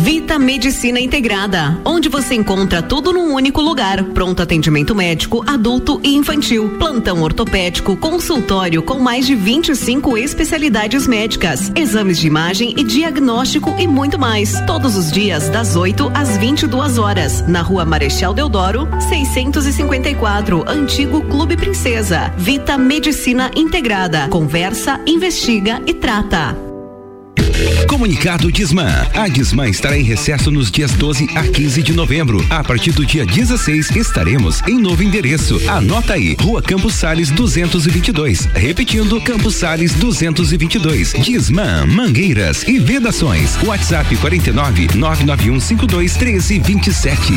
Vita 0.00 0.38
Medicina 0.38 0.98
Integrada, 0.98 1.78
onde 1.84 2.08
você 2.08 2.34
encontra 2.34 2.80
tudo 2.80 3.12
num 3.12 3.34
único 3.34 3.60
lugar. 3.60 4.02
Pronto 4.02 4.40
atendimento 4.40 4.94
médico, 4.94 5.44
adulto 5.46 6.00
e 6.02 6.14
infantil, 6.14 6.78
plantão 6.78 7.20
ortopédico, 7.20 7.94
consultório 7.98 8.82
com 8.82 8.98
mais 8.98 9.26
de 9.26 9.34
25 9.34 10.16
especialidades 10.16 11.06
médicas, 11.06 11.70
exames 11.76 12.18
de 12.18 12.26
imagem 12.26 12.74
e 12.78 12.82
diagnóstico 12.82 13.74
e 13.78 13.86
muito 13.86 14.18
mais. 14.18 14.58
Todos 14.62 14.96
os 14.96 15.12
dias 15.12 15.50
das 15.50 15.76
8 15.76 16.10
às 16.14 16.34
22 16.38 16.96
horas, 16.96 17.46
na 17.46 17.60
Rua 17.60 17.84
Marechal 17.84 18.32
Deodoro, 18.32 18.88
654, 19.06 20.64
Antigo 20.66 21.20
Clube 21.26 21.58
Princesa. 21.58 22.32
Vita 22.38 22.78
Medicina 22.78 23.50
Integrada. 23.54 24.28
Conversa, 24.28 24.98
investiga 25.06 25.82
e 25.86 25.92
trata. 25.92 26.69
Comunicado 27.88 28.50
Disman. 28.50 29.06
A 29.14 29.28
Disman 29.28 29.68
estará 29.68 29.98
em 29.98 30.02
recesso 30.02 30.50
nos 30.50 30.70
dias 30.70 30.92
12 30.92 31.28
a 31.34 31.42
15 31.42 31.82
de 31.82 31.92
novembro. 31.92 32.44
A 32.50 32.62
partir 32.62 32.92
do 32.92 33.04
dia 33.04 33.26
16 33.26 33.90
estaremos 33.96 34.62
em 34.66 34.78
novo 34.78 35.02
endereço. 35.02 35.60
Anota 35.68 36.14
aí, 36.14 36.36
Rua 36.40 36.62
Campos 36.62 36.94
Sales 36.94 37.30
222. 37.30 38.46
Repetindo, 38.54 39.20
Campos 39.20 39.56
Sales 39.56 39.94
222. 39.94 41.14
Disman, 41.20 41.86
Mangueiras 41.86 42.62
e 42.66 42.78
Vedações. 42.78 43.56
WhatsApp 43.64 44.14
49 44.16 44.88
991 44.94 45.60
52 45.60 46.14
13 46.14 46.58
27. 46.58 47.32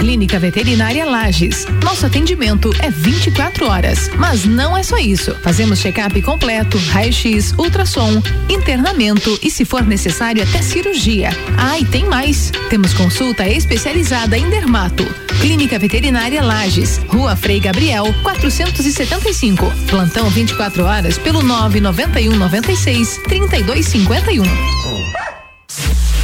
Clínica 0.00 0.38
Veterinária 0.38 1.04
Lages. 1.04 1.66
Nosso 1.84 2.06
atendimento 2.06 2.70
é 2.80 2.88
24 2.88 3.68
horas, 3.68 4.10
mas 4.16 4.46
não 4.46 4.74
é 4.74 4.82
só 4.82 4.96
isso. 4.96 5.34
Fazemos 5.42 5.78
check-up 5.78 6.22
completo, 6.22 6.78
raio-x, 6.88 7.52
ultrassom, 7.58 8.22
internamento 8.48 9.38
e, 9.42 9.50
se 9.50 9.66
for 9.66 9.86
necessário, 9.86 10.42
até 10.42 10.62
cirurgia. 10.62 11.28
Ah, 11.58 11.78
e 11.78 11.84
tem 11.84 12.06
mais. 12.06 12.50
Temos 12.70 12.94
consulta 12.94 13.46
especializada 13.46 14.38
em 14.38 14.48
dermato. 14.48 15.04
Clínica 15.38 15.78
Veterinária 15.78 16.42
Lages, 16.42 16.98
Rua 17.06 17.36
Frei 17.36 17.60
Gabriel, 17.60 18.06
475. 18.22 19.70
Plantão 19.86 20.30
24 20.30 20.82
horas 20.82 21.18
pelo 21.18 21.42
991 21.42 22.36
96 22.36 23.20
3251. 23.24 24.99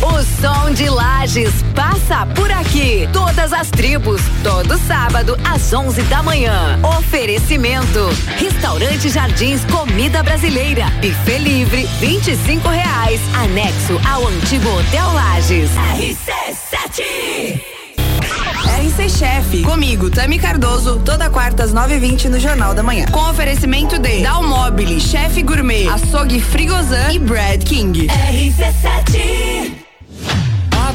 O 0.06 0.22
som 0.40 0.72
de 0.72 0.88
Lages 0.88 1.52
passa 1.74 2.24
por 2.26 2.50
aqui. 2.52 3.08
Todas 3.12 3.52
as 3.52 3.70
tribos, 3.70 4.20
todo 4.42 4.78
sábado 4.78 5.36
às 5.44 5.72
11 5.72 6.00
da 6.02 6.22
manhã. 6.22 6.78
Oferecimento: 6.98 8.08
Restaurante 8.38 9.08
Jardins 9.08 9.64
Comida 9.64 10.22
Brasileira. 10.22 10.86
Buffet 11.02 11.38
livre, 11.38 11.88
25 11.98 12.68
reais. 12.68 13.20
Anexo 13.34 14.00
ao 14.08 14.28
antigo 14.28 14.68
Hotel 14.68 15.12
Lages. 15.12 15.70
RC7 15.98 17.60
RC 18.78 19.08
Chef. 19.08 19.62
Comigo, 19.64 20.10
Tami 20.10 20.38
Cardoso, 20.38 21.00
toda 21.04 21.30
quarta 21.30 21.64
às 21.64 21.72
9h20 21.72 22.26
no 22.26 22.38
Jornal 22.38 22.74
da 22.74 22.82
Manhã. 22.82 23.06
Com 23.10 23.28
oferecimento 23.30 23.98
de 23.98 24.22
Dalmobile, 24.22 25.00
Chef 25.00 25.42
Gourmet, 25.42 25.88
Açougue 25.88 26.40
Frigozan 26.40 27.12
e 27.12 27.18
Brad 27.18 27.64
King. 27.64 28.06
RC7 28.06 29.85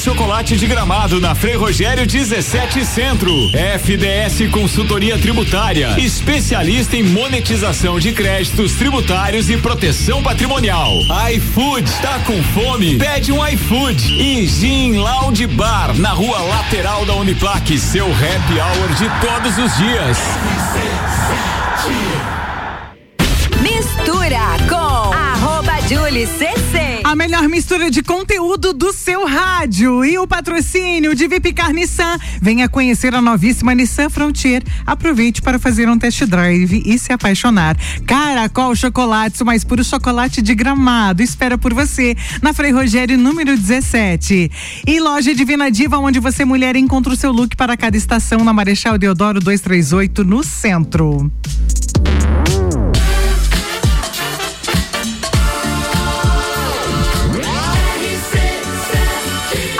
chocolate 0.00 0.56
de 0.56 0.66
gramado 0.66 1.20
na 1.20 1.34
Frei 1.34 1.56
Rogério 1.56 2.06
17 2.06 2.86
Centro. 2.86 3.30
FDS 3.52 4.50
Consultoria 4.50 5.18
Tributária, 5.18 5.94
especialista 5.98 6.96
em 6.96 7.02
monetização 7.02 8.00
de 8.00 8.10
créditos 8.12 8.72
tributários 8.76 9.50
e 9.50 9.58
proteção 9.58 10.22
patrimonial. 10.22 10.94
iFood, 11.34 11.90
tá 12.00 12.18
com 12.20 12.42
fome? 12.42 12.96
Pede 12.96 13.30
um 13.30 13.46
iFood. 13.46 14.14
E 14.14 14.46
Gin 14.46 14.94
Lounge 14.94 15.46
Bar, 15.46 15.94
na 15.98 16.10
rua 16.10 16.38
lateral 16.38 17.04
da 17.04 17.14
Uniplaque, 17.16 17.78
seu 17.78 18.06
happy 18.06 18.58
hour 18.58 18.88
de 18.94 19.08
todos 19.20 19.58
os 19.58 19.76
dias. 19.76 20.18
Mistura 23.60 24.38
com 24.66 25.12
arroba 25.12 25.78
Julie 25.86 26.26
CC. 26.26 26.79
A 27.10 27.16
melhor 27.16 27.48
mistura 27.48 27.90
de 27.90 28.04
conteúdo 28.04 28.72
do 28.72 28.92
seu 28.92 29.26
rádio 29.26 30.04
e 30.04 30.16
o 30.16 30.28
patrocínio 30.28 31.12
de 31.12 31.26
Vipcar 31.26 31.72
Nissan. 31.72 32.16
Venha 32.40 32.68
conhecer 32.68 33.16
a 33.16 33.20
novíssima 33.20 33.74
Nissan 33.74 34.08
Frontier. 34.08 34.62
Aproveite 34.86 35.42
para 35.42 35.58
fazer 35.58 35.88
um 35.88 35.98
test 35.98 36.24
drive 36.26 36.84
e 36.86 36.96
se 37.00 37.12
apaixonar. 37.12 37.76
Caracol 38.06 38.76
Chocolates, 38.76 39.40
o 39.40 39.44
mais 39.44 39.64
puro 39.64 39.82
chocolate 39.82 40.40
de 40.40 40.54
gramado. 40.54 41.20
Espera 41.20 41.58
por 41.58 41.74
você 41.74 42.16
na 42.40 42.52
Frei 42.52 42.70
Rogério, 42.70 43.18
número 43.18 43.56
17. 43.56 44.48
E 44.86 45.00
loja 45.00 45.34
Divina 45.34 45.68
Diva, 45.68 45.98
onde 45.98 46.20
você, 46.20 46.44
mulher, 46.44 46.76
encontra 46.76 47.12
o 47.12 47.16
seu 47.16 47.32
look 47.32 47.56
para 47.56 47.76
cada 47.76 47.96
estação 47.96 48.44
na 48.44 48.52
Marechal 48.52 48.96
Deodoro 48.96 49.40
238, 49.40 50.22
no 50.22 50.44
centro. 50.44 51.28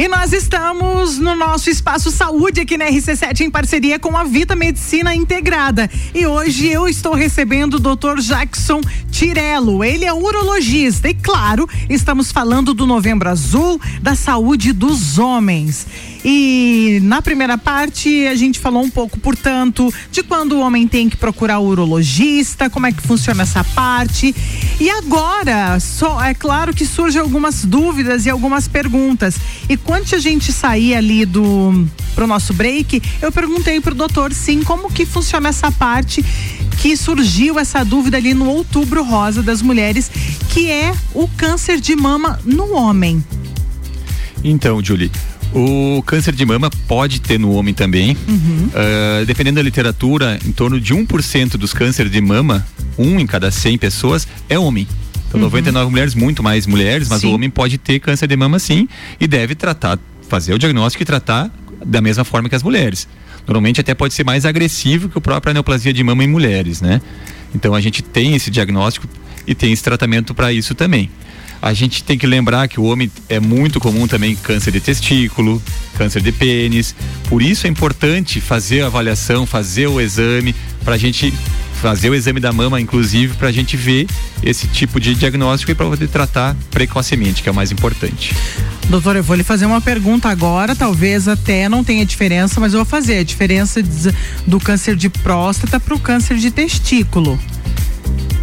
E 0.00 0.08
nós 0.08 0.32
estamos 0.32 1.18
no 1.18 1.34
nosso 1.34 1.68
espaço 1.68 2.10
saúde 2.10 2.62
aqui 2.62 2.78
na 2.78 2.86
RC7 2.86 3.40
em 3.40 3.50
parceria 3.50 3.98
com 3.98 4.16
a 4.16 4.24
Vita 4.24 4.56
Medicina 4.56 5.14
Integrada. 5.14 5.90
E 6.14 6.24
hoje 6.24 6.68
eu 6.68 6.88
estou 6.88 7.12
recebendo 7.12 7.74
o 7.74 7.78
Dr. 7.78 8.18
Jackson 8.18 8.80
Tirello. 9.10 9.84
Ele 9.84 10.06
é 10.06 10.12
urologista 10.14 11.06
e 11.10 11.12
claro, 11.12 11.68
estamos 11.86 12.32
falando 12.32 12.72
do 12.72 12.86
Novembro 12.86 13.28
Azul, 13.28 13.78
da 14.00 14.14
saúde 14.14 14.72
dos 14.72 15.18
homens. 15.18 15.86
E 16.24 16.98
na 17.02 17.20
primeira 17.20 17.56
parte 17.58 18.26
a 18.26 18.34
gente 18.34 18.58
falou 18.58 18.82
um 18.82 18.90
pouco, 18.90 19.18
portanto, 19.18 19.92
de 20.10 20.22
quando 20.22 20.52
o 20.52 20.60
homem 20.60 20.88
tem 20.88 21.10
que 21.10 21.16
procurar 21.16 21.58
o 21.58 21.66
urologista, 21.66 22.70
como 22.70 22.86
é 22.86 22.92
que 22.92 23.02
funciona 23.02 23.42
essa 23.42 23.64
parte. 23.64 24.34
E 24.78 24.88
agora, 24.88 25.78
só 25.78 26.22
é 26.22 26.32
claro 26.32 26.72
que 26.72 26.86
surgem 26.86 27.20
algumas 27.20 27.64
dúvidas 27.66 28.24
e 28.24 28.30
algumas 28.30 28.66
perguntas. 28.66 29.36
E 29.68 29.76
quando 29.90 30.14
a 30.14 30.18
gente 30.20 30.52
sair 30.52 30.94
ali 30.94 31.26
do 31.26 31.84
pro 32.14 32.24
nosso 32.24 32.54
break, 32.54 33.02
eu 33.20 33.32
perguntei 33.32 33.80
pro 33.80 33.92
doutor 33.92 34.32
sim 34.32 34.62
como 34.62 34.88
que 34.88 35.04
funciona 35.04 35.48
essa 35.48 35.72
parte 35.72 36.24
que 36.80 36.96
surgiu 36.96 37.58
essa 37.58 37.84
dúvida 37.84 38.16
ali 38.16 38.32
no 38.32 38.46
outubro 38.46 39.02
rosa 39.02 39.42
das 39.42 39.60
mulheres, 39.60 40.08
que 40.50 40.70
é 40.70 40.94
o 41.12 41.26
câncer 41.26 41.80
de 41.80 41.96
mama 41.96 42.38
no 42.44 42.72
homem. 42.72 43.20
Então, 44.44 44.80
Julie, 44.80 45.10
o 45.52 46.00
câncer 46.06 46.36
de 46.36 46.46
mama 46.46 46.70
pode 46.86 47.20
ter 47.20 47.40
no 47.40 47.50
homem 47.50 47.74
também. 47.74 48.16
Uhum. 48.28 48.68
Uh, 48.68 49.26
dependendo 49.26 49.56
da 49.56 49.62
literatura, 49.62 50.38
em 50.46 50.52
torno 50.52 50.80
de 50.80 50.94
1% 50.94 51.56
dos 51.56 51.72
cânceres 51.72 52.12
de 52.12 52.20
mama, 52.20 52.64
um 52.96 53.18
em 53.18 53.26
cada 53.26 53.50
100 53.50 53.76
pessoas, 53.76 54.28
é 54.48 54.56
homem. 54.56 54.86
Então, 55.30 55.38
uhum. 55.38 55.46
99 55.46 55.90
mulheres, 55.90 56.14
muito 56.14 56.42
mais 56.42 56.66
mulheres, 56.66 57.08
mas 57.08 57.20
sim. 57.20 57.28
o 57.28 57.34
homem 57.34 57.48
pode 57.48 57.78
ter 57.78 58.00
câncer 58.00 58.26
de 58.26 58.36
mama 58.36 58.58
sim 58.58 58.88
e 59.20 59.28
deve 59.28 59.54
tratar, 59.54 59.96
fazer 60.28 60.52
o 60.52 60.58
diagnóstico 60.58 61.02
e 61.04 61.06
tratar 61.06 61.50
da 61.86 62.00
mesma 62.00 62.24
forma 62.24 62.48
que 62.48 62.56
as 62.56 62.62
mulheres. 62.64 63.06
Normalmente 63.46 63.80
até 63.80 63.94
pode 63.94 64.12
ser 64.12 64.24
mais 64.24 64.44
agressivo 64.44 65.08
que 65.08 65.16
a 65.16 65.20
própria 65.20 65.54
neoplasia 65.54 65.92
de 65.92 66.02
mama 66.02 66.24
em 66.24 66.28
mulheres, 66.28 66.80
né? 66.80 67.00
Então 67.54 67.74
a 67.74 67.80
gente 67.80 68.02
tem 68.02 68.34
esse 68.34 68.50
diagnóstico 68.50 69.06
e 69.46 69.54
tem 69.54 69.72
esse 69.72 69.82
tratamento 69.82 70.34
para 70.34 70.52
isso 70.52 70.74
também. 70.74 71.08
A 71.62 71.72
gente 71.72 72.02
tem 72.02 72.16
que 72.18 72.26
lembrar 72.26 72.66
que 72.68 72.80
o 72.80 72.84
homem 72.84 73.10
é 73.28 73.38
muito 73.38 73.78
comum 73.78 74.08
também 74.08 74.34
câncer 74.34 74.72
de 74.72 74.80
testículo, 74.80 75.62
câncer 75.96 76.22
de 76.22 76.32
pênis. 76.32 76.94
Por 77.28 77.42
isso 77.42 77.66
é 77.66 77.70
importante 77.70 78.40
fazer 78.40 78.80
a 78.80 78.86
avaliação, 78.86 79.46
fazer 79.46 79.86
o 79.86 80.00
exame, 80.00 80.54
para 80.82 80.94
a 80.94 80.98
gente 80.98 81.32
fazer 81.80 82.10
o 82.10 82.14
exame 82.14 82.40
da 82.40 82.52
mama, 82.52 82.78
inclusive, 82.78 83.34
para 83.34 83.48
a 83.48 83.52
gente 83.52 83.76
ver 83.76 84.06
esse 84.42 84.66
tipo 84.66 85.00
de 85.00 85.14
diagnóstico 85.14 85.72
e 85.72 85.74
para 85.74 85.86
poder 85.86 86.08
tratar 86.08 86.54
precocemente, 86.70 87.42
que 87.42 87.48
é 87.48 87.52
o 87.52 87.54
mais 87.54 87.72
importante. 87.72 88.36
Doutor, 88.88 89.16
eu 89.16 89.22
vou 89.22 89.34
lhe 89.34 89.42
fazer 89.42 89.64
uma 89.64 89.80
pergunta 89.80 90.28
agora, 90.28 90.76
talvez 90.76 91.26
até 91.26 91.68
não 91.68 91.82
tenha 91.82 92.04
diferença, 92.04 92.60
mas 92.60 92.74
eu 92.74 92.80
vou 92.80 92.86
fazer 92.86 93.18
a 93.18 93.22
diferença 93.22 93.82
do 94.46 94.60
câncer 94.60 94.94
de 94.94 95.08
próstata 95.08 95.80
para 95.80 95.94
o 95.94 95.98
câncer 95.98 96.36
de 96.36 96.50
testículo. 96.50 97.38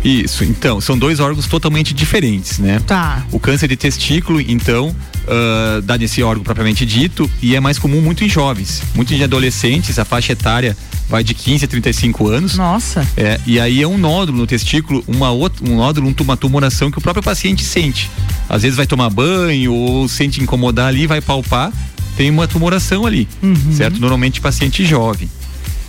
Isso, 0.04 0.44
então, 0.44 0.80
são 0.80 0.98
dois 0.98 1.20
órgãos 1.20 1.48
totalmente 1.48 1.94
diferentes, 1.94 2.60
né? 2.60 2.80
Tá. 2.86 3.26
O 3.32 3.40
câncer 3.40 3.68
de 3.68 3.76
testículo, 3.76 4.40
então, 4.40 4.90
uh, 4.90 5.82
dá 5.82 5.98
nesse 5.98 6.24
órgão 6.24 6.44
propriamente 6.44 6.86
dito 6.86 7.30
e 7.42 7.56
é 7.56 7.60
mais 7.60 7.78
comum 7.78 8.02
muito 8.02 8.24
em 8.24 8.30
jovens, 8.30 8.82
muito 8.96 9.14
em 9.14 9.24
adolescentes, 9.24 10.00
a 10.00 10.06
faixa 10.06 10.32
etária 10.32 10.78
vai 11.10 11.24
de 11.24 11.34
15 11.34 11.66
a 11.66 11.68
35 11.68 12.28
anos. 12.28 12.56
Nossa. 12.56 13.08
É, 13.16 13.40
e 13.46 13.60
aí 13.60 13.82
é 13.82 13.88
um 13.88 13.98
nódulo 13.98 14.38
no 14.38 14.48
testículo, 14.48 15.04
uma 15.08 15.32
outra, 15.32 15.70
um 15.70 15.78
nódulo, 15.78 16.14
uma 16.22 16.38
tumoração 16.38 16.92
que 16.92 16.98
o 16.98 17.02
próprio 17.02 17.24
paciente 17.24 17.64
sente. 17.64 18.10
Às 18.50 18.62
vezes 18.64 18.78
vai 18.78 18.86
tomar 18.86 19.10
banho 19.10 19.74
ou 19.74 20.08
sente 20.08 20.42
incomodar 20.42 20.88
ali, 20.88 21.08
vai 21.08 21.22
palpar, 21.22 21.72
tem 22.16 22.30
uma 22.30 22.48
tumoração 22.48 23.06
ali, 23.06 23.28
uhum. 23.42 23.74
certo? 23.74 24.00
Normalmente 24.00 24.42
paciente 24.42 24.86
jovem. 24.86 25.30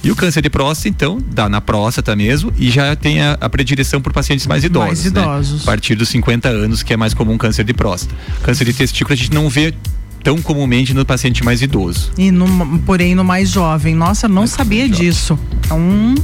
E 0.02 0.10
o 0.10 0.16
câncer 0.16 0.40
de 0.42 0.48
próstata, 0.48 0.88
então, 0.88 1.18
dá 1.32 1.48
na 1.48 1.60
próstata 1.60 2.14
mesmo 2.14 2.52
e 2.56 2.70
já 2.70 2.94
tem 2.94 3.20
a, 3.20 3.36
a 3.40 3.48
predileção 3.48 4.00
por 4.00 4.12
pacientes 4.12 4.46
mais 4.46 4.62
idosos. 4.62 4.88
Mais 4.88 5.06
idosos. 5.06 5.52
Né? 5.54 5.62
A 5.62 5.66
partir 5.66 5.94
dos 5.96 6.08
50 6.08 6.48
anos, 6.48 6.82
que 6.82 6.92
é 6.92 6.96
mais 6.96 7.14
comum 7.14 7.36
câncer 7.36 7.64
de 7.64 7.74
próstata. 7.74 8.14
Câncer 8.42 8.64
de 8.64 8.72
testículo 8.72 9.12
a 9.12 9.16
gente 9.16 9.32
não 9.32 9.48
vê 9.48 9.74
tão 10.22 10.40
comumente 10.40 10.94
no 10.94 11.04
paciente 11.04 11.42
mais 11.42 11.62
idoso. 11.62 12.12
E 12.16 12.30
no, 12.30 12.78
porém 12.80 13.14
no 13.14 13.24
mais 13.24 13.50
jovem. 13.50 13.94
Nossa, 13.94 14.28
não 14.28 14.42
mais 14.42 14.50
sabia 14.50 14.88
disso. 14.88 15.38
Então, 15.64 16.14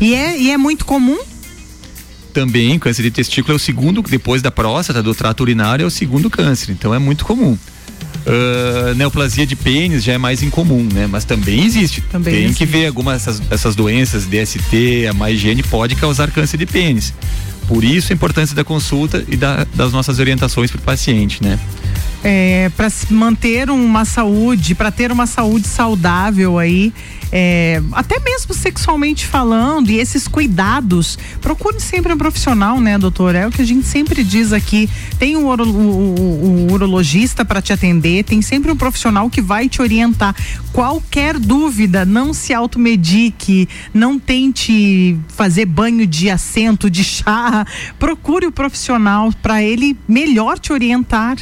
e 0.00 0.14
é, 0.14 0.38
e 0.38 0.50
é 0.50 0.56
muito 0.56 0.84
comum? 0.84 1.18
Também, 2.32 2.78
câncer 2.80 3.02
de 3.02 3.12
testículo 3.12 3.52
é 3.52 3.56
o 3.56 3.58
segundo, 3.60 4.02
depois 4.02 4.42
da 4.42 4.50
próstata, 4.50 5.00
do 5.00 5.14
trato 5.14 5.40
urinário, 5.40 5.84
é 5.84 5.86
o 5.86 5.90
segundo 5.90 6.28
câncer. 6.28 6.72
Então 6.72 6.92
é 6.92 6.98
muito 6.98 7.24
comum. 7.24 7.56
Uh, 8.26 8.94
neoplasia 8.94 9.46
de 9.46 9.54
pênis 9.54 10.02
já 10.02 10.14
é 10.14 10.18
mais 10.18 10.42
incomum, 10.42 10.88
né? 10.92 11.06
Mas 11.06 11.24
também 11.24 11.64
existe. 11.64 12.00
Também 12.00 12.34
Tem 12.34 12.44
existe. 12.44 12.58
que 12.58 12.64
ver 12.66 12.86
algumas 12.86 13.16
essas, 13.16 13.42
essas 13.50 13.76
doenças, 13.76 14.24
DST, 14.24 15.06
a 15.08 15.12
má 15.12 15.30
higiene 15.30 15.62
pode 15.62 15.94
causar 15.94 16.30
câncer 16.30 16.56
de 16.56 16.64
pênis. 16.66 17.12
Por 17.68 17.84
isso 17.84 18.12
a 18.12 18.14
importância 18.14 18.54
da 18.56 18.64
consulta 18.64 19.24
e 19.28 19.36
da, 19.36 19.66
das 19.74 19.92
nossas 19.92 20.18
orientações 20.18 20.70
para 20.70 20.78
o 20.78 20.82
paciente, 20.82 21.42
né? 21.42 21.58
É, 22.26 22.70
para 22.74 22.88
manter 23.10 23.68
uma 23.68 24.06
saúde, 24.06 24.74
para 24.74 24.90
ter 24.90 25.12
uma 25.12 25.26
saúde 25.26 25.68
saudável 25.68 26.58
aí, 26.58 26.90
é, 27.36 27.82
até 27.90 28.20
mesmo 28.20 28.54
sexualmente 28.54 29.26
falando, 29.26 29.90
e 29.90 29.98
esses 29.98 30.28
cuidados, 30.28 31.18
procure 31.40 31.80
sempre 31.80 32.12
um 32.12 32.16
profissional, 32.16 32.80
né, 32.80 32.96
doutor? 32.96 33.34
É 33.34 33.44
o 33.44 33.50
que 33.50 33.60
a 33.60 33.64
gente 33.64 33.86
sempre 33.88 34.22
diz 34.22 34.52
aqui. 34.52 34.88
Tem 35.18 35.36
o, 35.36 35.46
uro, 35.46 35.68
urologista 36.72 37.44
para 37.44 37.60
te 37.60 37.72
atender, 37.72 38.22
tem 38.22 38.40
sempre 38.40 38.70
um 38.70 38.76
profissional 38.76 39.28
que 39.28 39.42
vai 39.42 39.68
te 39.68 39.82
orientar. 39.82 40.34
Qualquer 40.72 41.36
dúvida, 41.38 42.04
não 42.04 42.32
se 42.32 42.54
automedique, 42.54 43.68
não 43.92 44.16
tente 44.16 45.18
fazer 45.28 45.66
banho 45.66 46.06
de 46.06 46.30
assento, 46.30 46.88
de 46.88 47.02
chá. 47.02 47.66
Procure 47.98 48.46
o 48.46 48.52
profissional 48.52 49.32
para 49.42 49.60
ele 49.60 49.96
melhor 50.06 50.56
te 50.56 50.72
orientar. 50.72 51.36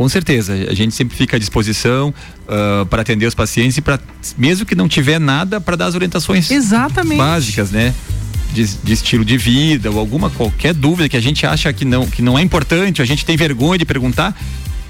Com 0.00 0.08
certeza, 0.08 0.54
a 0.54 0.72
gente 0.72 0.94
sempre 0.94 1.14
fica 1.14 1.36
à 1.36 1.38
disposição 1.38 2.08
uh, 2.08 2.86
para 2.86 3.02
atender 3.02 3.26
os 3.26 3.34
pacientes 3.34 3.76
e 3.76 3.82
para, 3.82 4.00
mesmo 4.38 4.64
que 4.64 4.74
não 4.74 4.88
tiver 4.88 5.20
nada, 5.20 5.60
para 5.60 5.76
dar 5.76 5.84
as 5.84 5.94
orientações 5.94 6.50
Exatamente. 6.50 7.18
básicas, 7.18 7.70
né? 7.70 7.94
de, 8.50 8.64
de, 8.82 8.92
estilo 8.94 9.26
de 9.26 9.36
vida 9.36 9.90
ou 9.90 9.98
alguma 9.98 10.30
qualquer 10.30 10.72
dúvida 10.72 11.06
que 11.06 11.18
a 11.18 11.20
gente 11.20 11.44
acha 11.44 11.70
que 11.70 11.84
não, 11.84 12.06
que 12.06 12.22
não 12.22 12.38
é 12.38 12.40
importante, 12.40 13.02
a 13.02 13.04
gente 13.04 13.26
tem 13.26 13.36
vergonha 13.36 13.76
de 13.76 13.84
perguntar, 13.84 14.34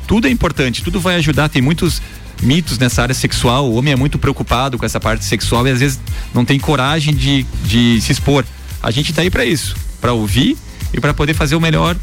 tudo 0.06 0.28
é 0.28 0.30
importante, 0.30 0.80
tudo 0.80 1.00
vai 1.00 1.16
ajudar. 1.16 1.48
Tem 1.48 1.60
muitos 1.60 2.00
mitos 2.40 2.78
nessa 2.78 3.02
área 3.02 3.14
sexual. 3.14 3.68
O 3.68 3.74
homem 3.74 3.92
é 3.92 3.96
muito 3.96 4.16
preocupado 4.16 4.78
com 4.78 4.86
essa 4.86 5.00
parte 5.00 5.24
sexual 5.24 5.66
e 5.66 5.72
às 5.72 5.80
vezes 5.80 5.98
não 6.32 6.44
tem 6.44 6.60
coragem 6.60 7.12
de, 7.12 7.44
de 7.64 8.00
se 8.00 8.12
expor. 8.12 8.44
A 8.80 8.92
gente 8.92 9.10
está 9.10 9.22
aí 9.22 9.28
para 9.28 9.44
isso, 9.44 9.74
para 10.00 10.12
ouvir 10.12 10.56
e 10.94 11.00
para 11.00 11.12
poder 11.12 11.34
fazer 11.34 11.56
o 11.56 11.60
melhor 11.60 11.96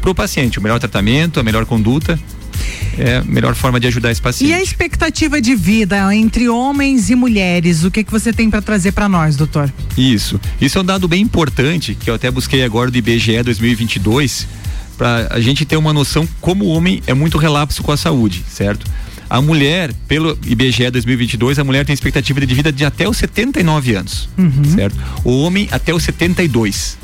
para 0.00 0.10
o 0.12 0.14
paciente, 0.14 0.60
o 0.60 0.62
melhor 0.62 0.78
tratamento, 0.78 1.40
a 1.40 1.42
melhor 1.42 1.66
conduta 1.66 2.16
é 2.98 3.16
a 3.16 3.24
melhor 3.24 3.54
forma 3.54 3.80
de 3.80 3.86
ajudar 3.86 4.10
esse 4.10 4.20
paciente. 4.20 4.50
E 4.50 4.54
a 4.54 4.62
expectativa 4.62 5.40
de 5.40 5.54
vida 5.54 6.14
entre 6.14 6.48
homens 6.48 7.10
e 7.10 7.14
mulheres, 7.14 7.84
o 7.84 7.90
que 7.90 8.04
que 8.04 8.10
você 8.10 8.32
tem 8.32 8.50
para 8.50 8.60
trazer 8.60 8.92
para 8.92 9.08
nós, 9.08 9.36
doutor? 9.36 9.72
Isso. 9.96 10.40
Isso 10.60 10.78
é 10.78 10.80
um 10.80 10.84
dado 10.84 11.08
bem 11.08 11.22
importante 11.22 11.94
que 11.94 12.10
eu 12.10 12.14
até 12.14 12.30
busquei 12.30 12.62
agora 12.64 12.90
do 12.90 12.98
IBGE 12.98 13.42
2022 13.42 14.46
para 14.96 15.28
a 15.30 15.40
gente 15.40 15.64
ter 15.64 15.76
uma 15.76 15.92
noção 15.92 16.28
como 16.40 16.64
o 16.64 16.68
homem 16.68 17.02
é 17.06 17.14
muito 17.14 17.38
relapso 17.38 17.82
com 17.82 17.92
a 17.92 17.96
saúde, 17.96 18.44
certo? 18.48 18.86
A 19.28 19.40
mulher, 19.40 19.94
pelo 20.06 20.38
IBGE 20.44 20.90
2022, 20.90 21.58
a 21.58 21.64
mulher 21.64 21.86
tem 21.86 21.94
expectativa 21.94 22.44
de 22.44 22.54
vida 22.54 22.70
de 22.70 22.84
até 22.84 23.08
os 23.08 23.16
79 23.16 23.94
anos, 23.94 24.28
uhum. 24.36 24.64
certo? 24.64 24.96
O 25.24 25.42
homem 25.42 25.68
até 25.70 25.94
os 25.94 26.02
72. 26.02 26.98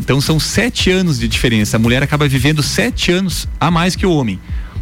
Então 0.00 0.20
são 0.20 0.40
sete 0.40 0.90
anos 0.90 1.18
de 1.18 1.28
diferença. 1.28 1.76
A 1.76 1.80
mulher 1.80 2.02
acaba 2.02 2.26
vivendo 2.26 2.62
sete 2.62 3.12
anos 3.12 3.48
a 3.60 3.70
mais 3.70 3.94
que 3.94 4.06
o 4.06 4.12
homem. 4.12 4.38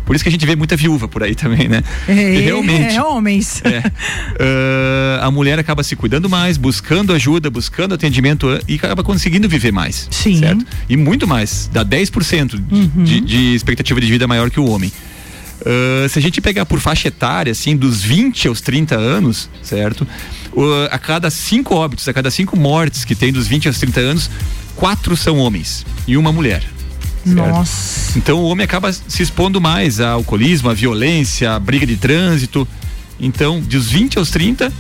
Por 0.06 0.14
isso 0.14 0.24
que 0.24 0.28
a 0.28 0.32
gente 0.32 0.46
vê 0.46 0.54
muita 0.54 0.76
viúva 0.76 1.08
por 1.08 1.22
aí 1.24 1.34
também, 1.34 1.68
né? 1.68 1.82
É, 2.08 2.12
realmente. 2.12 2.94
É, 2.94 3.02
homens. 3.02 3.60
É. 3.64 3.80
Uh, 3.80 5.20
a 5.20 5.30
mulher 5.32 5.58
acaba 5.58 5.82
se 5.82 5.96
cuidando 5.96 6.28
mais, 6.28 6.56
buscando 6.56 7.12
ajuda, 7.12 7.50
buscando 7.50 7.94
atendimento 7.94 8.46
e 8.68 8.76
acaba 8.76 9.02
conseguindo 9.02 9.48
viver 9.48 9.72
mais. 9.72 10.06
Sim. 10.12 10.38
Certo? 10.38 10.64
E 10.88 10.96
muito 10.96 11.26
mais. 11.26 11.68
Dá 11.72 11.84
10% 11.84 12.62
uhum. 12.70 13.04
de, 13.04 13.20
de 13.20 13.54
expectativa 13.54 14.00
de 14.00 14.06
vida 14.06 14.28
maior 14.28 14.48
que 14.48 14.60
o 14.60 14.70
homem. 14.70 14.92
Uh, 15.60 16.08
se 16.08 16.18
a 16.18 16.22
gente 16.22 16.40
pegar 16.40 16.64
por 16.66 16.78
faixa 16.78 17.08
etária, 17.08 17.50
assim, 17.50 17.76
dos 17.76 18.02
20 18.02 18.46
aos 18.46 18.60
30 18.60 18.94
anos, 18.94 19.50
certo? 19.60 20.06
Uh, 20.52 20.86
a 20.90 20.98
cada 20.98 21.28
cinco 21.30 21.74
óbitos, 21.74 22.06
a 22.06 22.12
cada 22.12 22.30
cinco 22.30 22.56
mortes 22.56 23.04
que 23.04 23.16
tem 23.16 23.32
dos 23.32 23.48
20 23.48 23.66
aos 23.66 23.78
30 23.80 24.00
anos, 24.00 24.30
quatro 24.76 25.16
são 25.16 25.38
homens 25.38 25.84
e 26.06 26.16
uma 26.16 26.30
mulher. 26.30 26.75
Nossa. 27.34 28.18
Então 28.18 28.38
o 28.38 28.44
homem 28.44 28.64
acaba 28.64 28.92
se 28.92 29.22
expondo 29.22 29.60
mais 29.60 30.00
a 30.00 30.10
alcoolismo, 30.10 30.70
a 30.70 30.74
violência, 30.74 31.52
a 31.52 31.58
briga 31.58 31.86
de 31.86 31.96
trânsito. 31.96 32.66
Então, 33.18 33.60
dos 33.60 33.88
20 33.90 34.18
aos 34.18 34.30
30, 34.30 34.72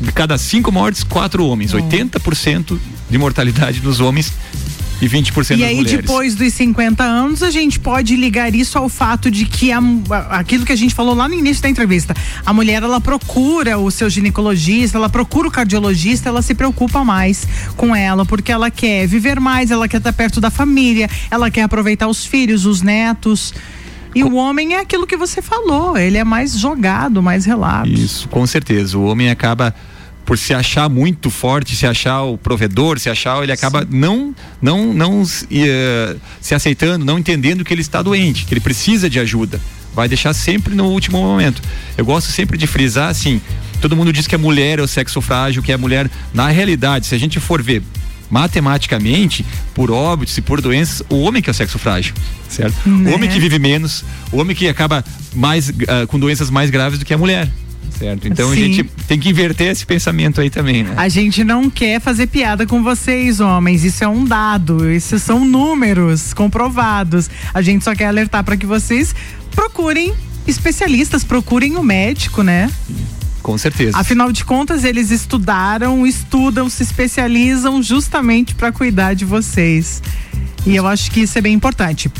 de 0.00 0.12
cada 0.12 0.38
cinco 0.38 0.72
mortes, 0.72 1.04
quatro 1.04 1.46
homens. 1.46 1.74
Oh. 1.74 1.78
80% 1.78 2.78
de 3.08 3.18
mortalidade 3.18 3.80
nos 3.80 4.00
homens 4.00 4.32
e 5.00 5.08
20% 5.08 5.10
das 5.10 5.50
mulheres. 5.50 5.60
E 5.60 5.64
aí, 5.64 5.76
mulheres. 5.76 6.00
depois 6.00 6.34
dos 6.34 6.52
50 6.54 7.02
anos, 7.02 7.42
a 7.42 7.50
gente 7.50 7.78
pode 7.78 8.16
ligar 8.16 8.54
isso 8.54 8.78
ao 8.78 8.88
fato 8.88 9.30
de 9.30 9.44
que 9.44 9.72
a, 9.72 9.80
aquilo 10.30 10.64
que 10.64 10.72
a 10.72 10.76
gente 10.76 10.94
falou 10.94 11.14
lá 11.14 11.28
no 11.28 11.34
início 11.34 11.62
da 11.62 11.68
entrevista, 11.68 12.14
a 12.44 12.52
mulher 12.52 12.82
ela 12.82 13.00
procura 13.00 13.78
o 13.78 13.90
seu 13.90 14.08
ginecologista, 14.08 14.96
ela 14.98 15.08
procura 15.08 15.48
o 15.48 15.50
cardiologista, 15.50 16.28
ela 16.28 16.42
se 16.42 16.54
preocupa 16.54 17.04
mais 17.04 17.46
com 17.76 17.94
ela, 17.94 18.24
porque 18.24 18.50
ela 18.50 18.70
quer 18.70 19.06
viver 19.06 19.40
mais, 19.40 19.70
ela 19.70 19.88
quer 19.88 19.98
estar 19.98 20.12
perto 20.12 20.40
da 20.40 20.50
família, 20.50 21.08
ela 21.30 21.50
quer 21.50 21.62
aproveitar 21.62 22.08
os 22.08 22.24
filhos, 22.24 22.64
os 22.64 22.82
netos. 22.82 23.52
E 24.14 24.24
o 24.24 24.34
homem 24.34 24.74
é 24.74 24.80
aquilo 24.80 25.06
que 25.06 25.16
você 25.16 25.42
falou, 25.42 25.96
ele 25.98 26.16
é 26.16 26.24
mais 26.24 26.58
jogado, 26.58 27.22
mais 27.22 27.44
relapso. 27.44 27.92
Isso, 27.92 28.28
com 28.28 28.46
certeza. 28.46 28.96
O 28.96 29.04
homem 29.04 29.28
acaba 29.28 29.74
por 30.26 30.36
se 30.36 30.52
achar 30.52 30.88
muito 30.88 31.30
forte, 31.30 31.76
se 31.76 31.86
achar 31.86 32.22
o 32.22 32.36
provedor, 32.36 32.98
se 32.98 33.08
achar, 33.08 33.40
ele 33.44 33.52
acaba 33.52 33.82
Sim. 33.82 33.86
não 33.90 34.34
não 34.60 34.92
não 34.92 35.22
uh, 35.22 36.20
se 36.40 36.54
aceitando, 36.54 37.04
não 37.04 37.18
entendendo 37.18 37.64
que 37.64 37.72
ele 37.72 37.80
está 37.80 38.02
doente, 38.02 38.44
que 38.44 38.52
ele 38.52 38.60
precisa 38.60 39.08
de 39.08 39.20
ajuda. 39.20 39.60
Vai 39.94 40.08
deixar 40.08 40.34
sempre 40.34 40.74
no 40.74 40.86
último 40.88 41.18
momento. 41.22 41.62
Eu 41.96 42.04
gosto 42.04 42.30
sempre 42.30 42.58
de 42.58 42.66
frisar 42.66 43.08
assim, 43.08 43.40
todo 43.80 43.96
mundo 43.96 44.12
diz 44.12 44.26
que 44.26 44.34
a 44.34 44.38
mulher 44.38 44.80
é 44.80 44.82
o 44.82 44.88
sexo 44.88 45.22
frágil, 45.22 45.62
que 45.62 45.72
a 45.72 45.78
mulher, 45.78 46.10
na 46.34 46.48
realidade, 46.48 47.06
se 47.06 47.14
a 47.14 47.18
gente 47.18 47.38
for 47.38 47.62
ver 47.62 47.82
matematicamente, 48.28 49.46
por 49.72 49.92
óbitos 49.92 50.36
e 50.36 50.42
por 50.42 50.60
doenças, 50.60 51.00
o 51.08 51.20
homem 51.20 51.40
que 51.40 51.48
é 51.48 51.52
o 51.52 51.54
sexo 51.54 51.78
frágil, 51.78 52.12
certo? 52.48 52.76
Né? 52.84 53.12
O 53.12 53.14
homem 53.14 53.30
que 53.30 53.38
vive 53.38 53.60
menos, 53.60 54.04
o 54.32 54.38
homem 54.38 54.56
que 54.56 54.68
acaba 54.68 55.04
mais 55.32 55.68
uh, 55.68 55.74
com 56.08 56.18
doenças 56.18 56.50
mais 56.50 56.68
graves 56.68 56.98
do 56.98 57.04
que 57.04 57.14
a 57.14 57.18
mulher 57.18 57.48
certo? 57.90 58.28
Então 58.28 58.48
Sim. 58.48 58.52
a 58.52 58.56
gente 58.56 58.84
tem 59.06 59.18
que 59.18 59.28
inverter 59.28 59.68
esse 59.68 59.84
pensamento 59.84 60.40
aí 60.40 60.50
também, 60.50 60.84
né? 60.84 60.94
A 60.96 61.08
gente 61.08 61.42
não 61.44 61.68
quer 61.70 62.00
fazer 62.00 62.26
piada 62.26 62.66
com 62.66 62.82
vocês, 62.82 63.40
homens. 63.40 63.84
Isso 63.84 64.04
é 64.04 64.08
um 64.08 64.24
dado, 64.24 64.90
isso 64.90 65.18
são 65.18 65.44
números 65.44 66.32
comprovados. 66.32 67.30
A 67.52 67.62
gente 67.62 67.84
só 67.84 67.94
quer 67.94 68.06
alertar 68.06 68.44
para 68.44 68.56
que 68.56 68.66
vocês 68.66 69.14
procurem 69.50 70.12
especialistas, 70.46 71.24
procurem 71.24 71.76
o 71.76 71.80
um 71.80 71.82
médico, 71.82 72.42
né? 72.42 72.70
Com 73.42 73.56
certeza. 73.56 73.96
Afinal 73.96 74.32
de 74.32 74.44
contas, 74.44 74.82
eles 74.82 75.10
estudaram, 75.10 76.06
estudam, 76.06 76.68
se 76.68 76.82
especializam 76.82 77.82
justamente 77.82 78.54
para 78.54 78.72
cuidar 78.72 79.14
de 79.14 79.24
vocês. 79.24 80.02
E 80.66 80.74
eu 80.74 80.86
acho 80.86 81.10
que 81.12 81.20
isso 81.20 81.38
é 81.38 81.40
bem 81.40 81.54
importante 81.54 82.10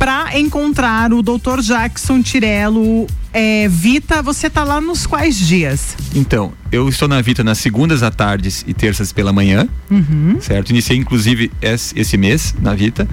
para 0.00 0.38
encontrar 0.38 1.12
o 1.12 1.22
Dr. 1.22 1.60
Jackson 1.60 2.22
Tirello 2.22 3.06
é, 3.34 3.68
Vita, 3.68 4.22
você 4.22 4.48
tá 4.48 4.64
lá 4.64 4.80
nos 4.80 5.06
quais 5.06 5.38
dias? 5.38 5.94
Então, 6.14 6.54
eu 6.72 6.88
estou 6.88 7.06
na 7.06 7.20
Vita 7.20 7.44
nas 7.44 7.58
segundas 7.58 8.02
à 8.02 8.10
tardes 8.10 8.64
e 8.66 8.72
terças 8.72 9.12
pela 9.12 9.30
manhã, 9.30 9.68
uhum. 9.90 10.38
certo? 10.40 10.70
Iniciei 10.70 10.96
inclusive 10.96 11.52
esse, 11.60 12.00
esse, 12.00 12.16
mês 12.16 12.54
na 12.62 12.74
Vita. 12.74 13.06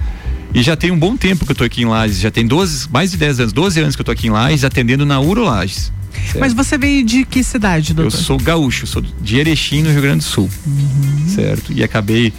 E 0.54 0.62
já 0.62 0.76
tem 0.76 0.90
um 0.90 0.98
bom 0.98 1.14
tempo 1.14 1.44
que 1.44 1.52
eu 1.52 1.56
tô 1.56 1.62
aqui 1.62 1.82
em 1.82 1.84
Lages, 1.84 2.20
já 2.20 2.30
tem 2.30 2.46
12, 2.46 2.88
mais 2.90 3.10
de 3.10 3.18
10 3.18 3.40
anos, 3.40 3.52
12 3.52 3.80
anos 3.80 3.94
que 3.94 4.00
eu 4.00 4.06
tô 4.06 4.10
aqui 4.10 4.28
em 4.28 4.30
Lages, 4.30 4.64
atendendo 4.64 5.04
na 5.04 5.20
Urolages. 5.20 5.92
Certo? 6.24 6.40
Mas 6.40 6.54
você 6.54 6.78
veio 6.78 7.04
de 7.04 7.26
que 7.26 7.44
cidade, 7.44 7.92
doutor? 7.92 8.16
Eu 8.16 8.24
sou 8.24 8.38
gaúcho, 8.38 8.86
sou 8.86 9.02
de 9.02 9.38
Erechim, 9.38 9.82
no 9.82 9.90
Rio 9.90 10.00
Grande 10.00 10.20
do 10.20 10.24
Sul, 10.24 10.48
uhum. 10.66 11.28
certo? 11.28 11.70
E 11.70 11.84
acabei 11.84 12.32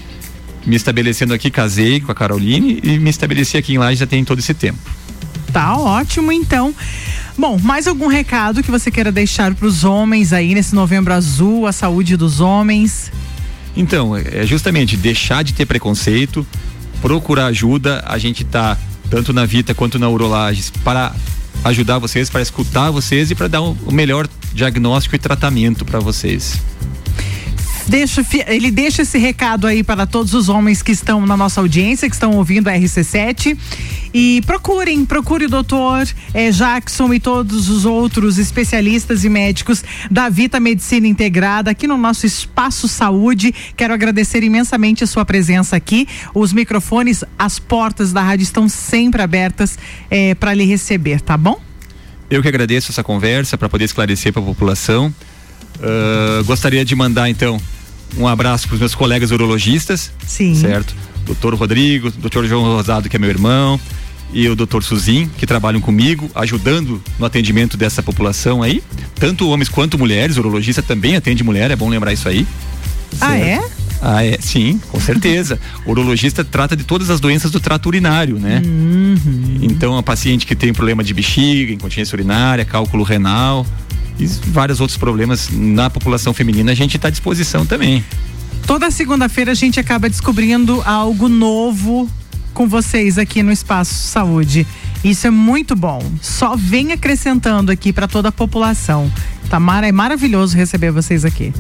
me 0.66 0.76
estabelecendo 0.76 1.34
aqui, 1.34 1.50
casei 1.50 2.00
com 2.00 2.12
a 2.12 2.16
Caroline 2.16 2.80
e 2.84 3.00
me 3.00 3.10
estabeleci 3.10 3.58
aqui 3.58 3.74
em 3.74 3.78
Lages 3.78 4.00
já 4.00 4.08
tem 4.08 4.24
todo 4.24 4.40
esse 4.40 4.54
tempo. 4.54 4.80
Tá 5.52 5.76
ótimo, 5.78 6.32
então. 6.32 6.74
Bom, 7.38 7.58
mais 7.58 7.88
algum 7.88 8.08
recado 8.08 8.62
que 8.62 8.70
você 8.70 8.92
queira 8.92 9.12
deixar 9.12 9.54
para 9.56 9.66
os 9.66 9.84
homens 9.84 10.34
aí 10.34 10.54
nesse 10.54 10.76
novembro 10.76 11.14
azul, 11.14 11.66
a 11.66 11.72
saúde 11.72 12.16
dos 12.16 12.40
homens? 12.40 13.12
Então, 13.76 14.16
é 14.16 14.46
justamente 14.46 14.98
deixar 14.98 15.44
de 15.44 15.54
ter 15.54 15.66
preconceito, 15.66 16.46
procurar 17.02 17.48
ajuda. 17.48 18.04
A 18.06 18.18
gente 18.18 18.44
tá 18.44 18.78
tanto 19.10 19.34
na 19.34 19.46
Vita 19.46 19.74
quanto 19.74 19.98
na 19.98 20.10
Urolages 20.10 20.70
para 20.84 21.16
ajudar 21.64 21.98
vocês, 21.98 22.30
para 22.30 22.42
escutar 22.42 22.92
vocês 22.92 23.32
e 23.32 23.36
para 23.36 23.48
dar 23.48 23.62
o 23.62 23.92
melhor 23.92 24.28
diagnóstico 24.54 25.16
e 25.16 25.20
tratamento 25.20 25.84
para 25.84 26.00
vocês 26.00 26.60
deixa, 27.90 28.26
ele 28.48 28.72
deixa 28.72 29.02
esse 29.02 29.18
recado 29.18 29.68
aí 29.68 29.84
para 29.84 30.06
todos 30.06 30.34
os 30.34 30.48
homens 30.48 30.82
que 30.82 30.92
estão 30.92 31.26
na 31.26 31.36
nossa 31.36 31.60
audiência, 31.60 32.08
que 32.08 32.16
estão 32.16 32.32
ouvindo 32.32 32.68
a 32.68 32.74
RC7. 32.74 33.58
E 34.14 34.42
procurem, 34.46 35.06
procure 35.06 35.46
o 35.46 35.50
doutor 35.50 36.08
eh, 36.34 36.52
Jackson 36.52 37.14
e 37.14 37.20
todos 37.20 37.70
os 37.70 37.86
outros 37.86 38.38
especialistas 38.38 39.24
e 39.24 39.30
médicos 39.30 39.84
da 40.10 40.30
Vita 40.30 40.60
Medicina 40.60 41.08
Integrada 41.08 41.72
aqui 41.72 41.88
no 41.88 41.98
nosso 41.98 42.26
Espaço 42.26 42.88
Saúde. 42.88 43.54
Quero 43.76 43.94
agradecer 43.94 44.44
imensamente 44.44 45.04
a 45.04 45.08
sua 45.08 45.26
presença 45.26 45.76
aqui. 45.76 46.08
Os 46.34 46.54
microfones, 46.54 47.24
as 47.38 47.60
portas 47.60 48.14
da 48.14 48.22
rádio 48.22 48.44
estão 48.44 48.70
sempre 48.70 49.22
abertas 49.22 49.78
eh, 50.10 50.34
para 50.36 50.54
lhe 50.54 50.66
receber, 50.66 51.22
tá 51.22 51.36
bom? 51.36 51.60
Eu 52.30 52.42
que 52.42 52.48
agradeço 52.48 52.92
essa 52.92 53.04
conversa 53.04 53.58
para 53.58 53.68
poder 53.68 53.86
esclarecer 53.86 54.32
para 54.32 54.42
a 54.42 54.46
população. 54.46 55.14
Uh, 55.78 56.44
gostaria 56.44 56.84
de 56.84 56.94
mandar 56.94 57.30
então 57.30 57.60
um 58.18 58.28
abraço 58.28 58.68
para 58.68 58.76
os 58.76 58.80
meus 58.80 58.96
colegas 58.96 59.32
urologistas. 59.32 60.12
Sim. 60.26 60.56
Certo? 60.56 60.96
Doutor 61.26 61.54
Rodrigo, 61.56 62.12
doutor 62.12 62.46
João 62.46 62.64
Rosado, 62.64 63.10
que 63.10 63.16
é 63.16 63.20
meu 63.20 63.30
irmão, 63.30 63.80
e 64.34 64.48
o 64.48 64.56
doutor 64.56 64.84
Suzin, 64.84 65.30
que 65.38 65.46
trabalham 65.46 65.82
comigo, 65.82 66.30
ajudando 66.36 67.02
no 67.18 67.26
atendimento 67.26 67.78
dessa 67.78 68.02
população 68.02 68.62
aí. 68.62 68.84
Tanto 69.16 69.50
homens 69.50 69.70
quanto 69.70 69.98
mulheres. 69.98 70.38
O 70.38 70.40
urologista 70.40 70.82
também 70.82 71.16
atende 71.16 71.44
mulher, 71.44 71.72
é 71.72 71.76
bom 71.76 71.90
lembrar 71.90 72.14
isso 72.14 72.28
aí. 72.28 72.46
Ah, 73.20 73.38
é? 73.38 73.62
Ah, 74.02 74.24
é? 74.24 74.38
Sim, 74.40 74.80
com 74.90 75.00
certeza. 75.00 75.60
o 75.86 75.92
urologista 75.92 76.44
trata 76.44 76.76
de 76.76 76.84
todas 76.84 77.10
as 77.10 77.20
doenças 77.20 77.52
do 77.52 77.60
trato 77.60 77.88
urinário, 77.88 78.40
né? 78.40 78.62
Uhum. 78.66 79.60
Então, 79.62 79.98
a 79.98 80.04
paciente 80.04 80.46
que 80.46 80.56
tem 80.56 80.74
problema 80.74 81.04
de 81.04 81.14
bexiga, 81.14 81.74
incontinência 81.74 82.16
urinária, 82.16 82.64
cálculo 82.64 83.04
renal, 83.04 83.66
e 84.20 84.26
vários 84.26 84.80
outros 84.82 84.98
problemas 84.98 85.50
na 85.52 85.90
população 85.90 86.34
feminina, 86.34 86.72
a 86.72 86.76
gente 86.76 86.96
está 86.96 87.08
à 87.08 87.12
disposição 87.12 87.66
também. 87.66 88.04
Toda 88.66 88.92
segunda-feira 88.92 89.52
a 89.52 89.56
gente 89.56 89.80
acaba 89.80 90.10
descobrindo 90.10 90.82
algo 90.86 91.28
novo 91.28 92.10
com 92.54 92.68
vocês 92.68 93.18
aqui 93.18 93.42
no 93.42 93.52
Espaço 93.52 93.94
Saúde. 93.94 94.68
Isso 95.04 95.26
é 95.26 95.30
muito 95.30 95.76
bom. 95.76 96.00
Só 96.22 96.56
vem 96.56 96.92
acrescentando 96.92 97.72
aqui 97.72 97.94
para 97.94 98.08
toda 98.08 98.30
a 98.30 98.32
população. 98.32 99.12
Tamara, 99.50 99.88
é 99.88 99.92
maravilhoso 99.92 100.58
receber 100.58 100.92
vocês 100.92 101.24
aqui. 101.24 101.54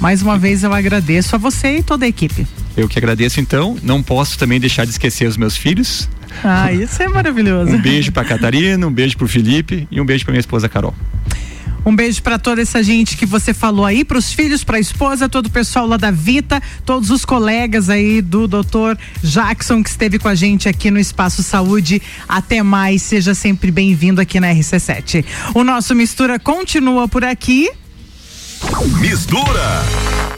Mais 0.00 0.22
uma 0.22 0.38
vez 0.38 0.62
eu 0.62 0.72
agradeço 0.72 1.34
a 1.34 1.38
você 1.38 1.78
e 1.78 1.82
toda 1.82 2.04
a 2.04 2.08
equipe. 2.08 2.46
Eu 2.76 2.88
que 2.88 2.98
agradeço 2.98 3.40
então. 3.40 3.76
Não 3.82 4.02
posso 4.02 4.38
também 4.38 4.60
deixar 4.60 4.84
de 4.84 4.92
esquecer 4.92 5.26
os 5.26 5.36
meus 5.36 5.56
filhos. 5.56 6.08
Ah, 6.44 6.72
isso 6.72 7.02
é 7.02 7.08
maravilhoso. 7.08 7.72
Um 7.72 7.80
beijo 7.80 8.12
pra 8.12 8.24
Catarina, 8.24 8.86
um 8.86 8.92
beijo 8.92 9.16
pro 9.16 9.26
Felipe 9.26 9.88
e 9.90 10.00
um 10.00 10.04
beijo 10.04 10.24
pra 10.24 10.32
minha 10.32 10.40
esposa 10.40 10.68
Carol. 10.68 10.94
Um 11.86 11.94
beijo 11.94 12.20
para 12.20 12.36
toda 12.36 12.60
essa 12.60 12.82
gente 12.82 13.16
que 13.16 13.24
você 13.24 13.54
falou 13.54 13.86
aí, 13.86 14.04
para 14.04 14.18
os 14.18 14.32
filhos, 14.32 14.64
para 14.64 14.76
a 14.76 14.80
esposa, 14.80 15.28
todo 15.28 15.46
o 15.46 15.50
pessoal 15.50 15.86
lá 15.86 15.96
da 15.96 16.10
Vita, 16.10 16.60
todos 16.84 17.10
os 17.10 17.24
colegas 17.24 17.88
aí 17.88 18.20
do 18.20 18.48
doutor 18.48 18.98
Jackson 19.22 19.84
que 19.84 19.88
esteve 19.88 20.18
com 20.18 20.26
a 20.26 20.34
gente 20.34 20.68
aqui 20.68 20.90
no 20.90 20.98
Espaço 20.98 21.44
Saúde. 21.44 22.02
Até 22.28 22.60
mais, 22.60 23.02
seja 23.02 23.36
sempre 23.36 23.70
bem-vindo 23.70 24.20
aqui 24.20 24.40
na 24.40 24.48
RC7. 24.48 25.24
O 25.54 25.62
nosso 25.62 25.94
Mistura 25.94 26.40
continua 26.40 27.06
por 27.06 27.24
aqui. 27.24 27.70
Mistura! 28.98 30.36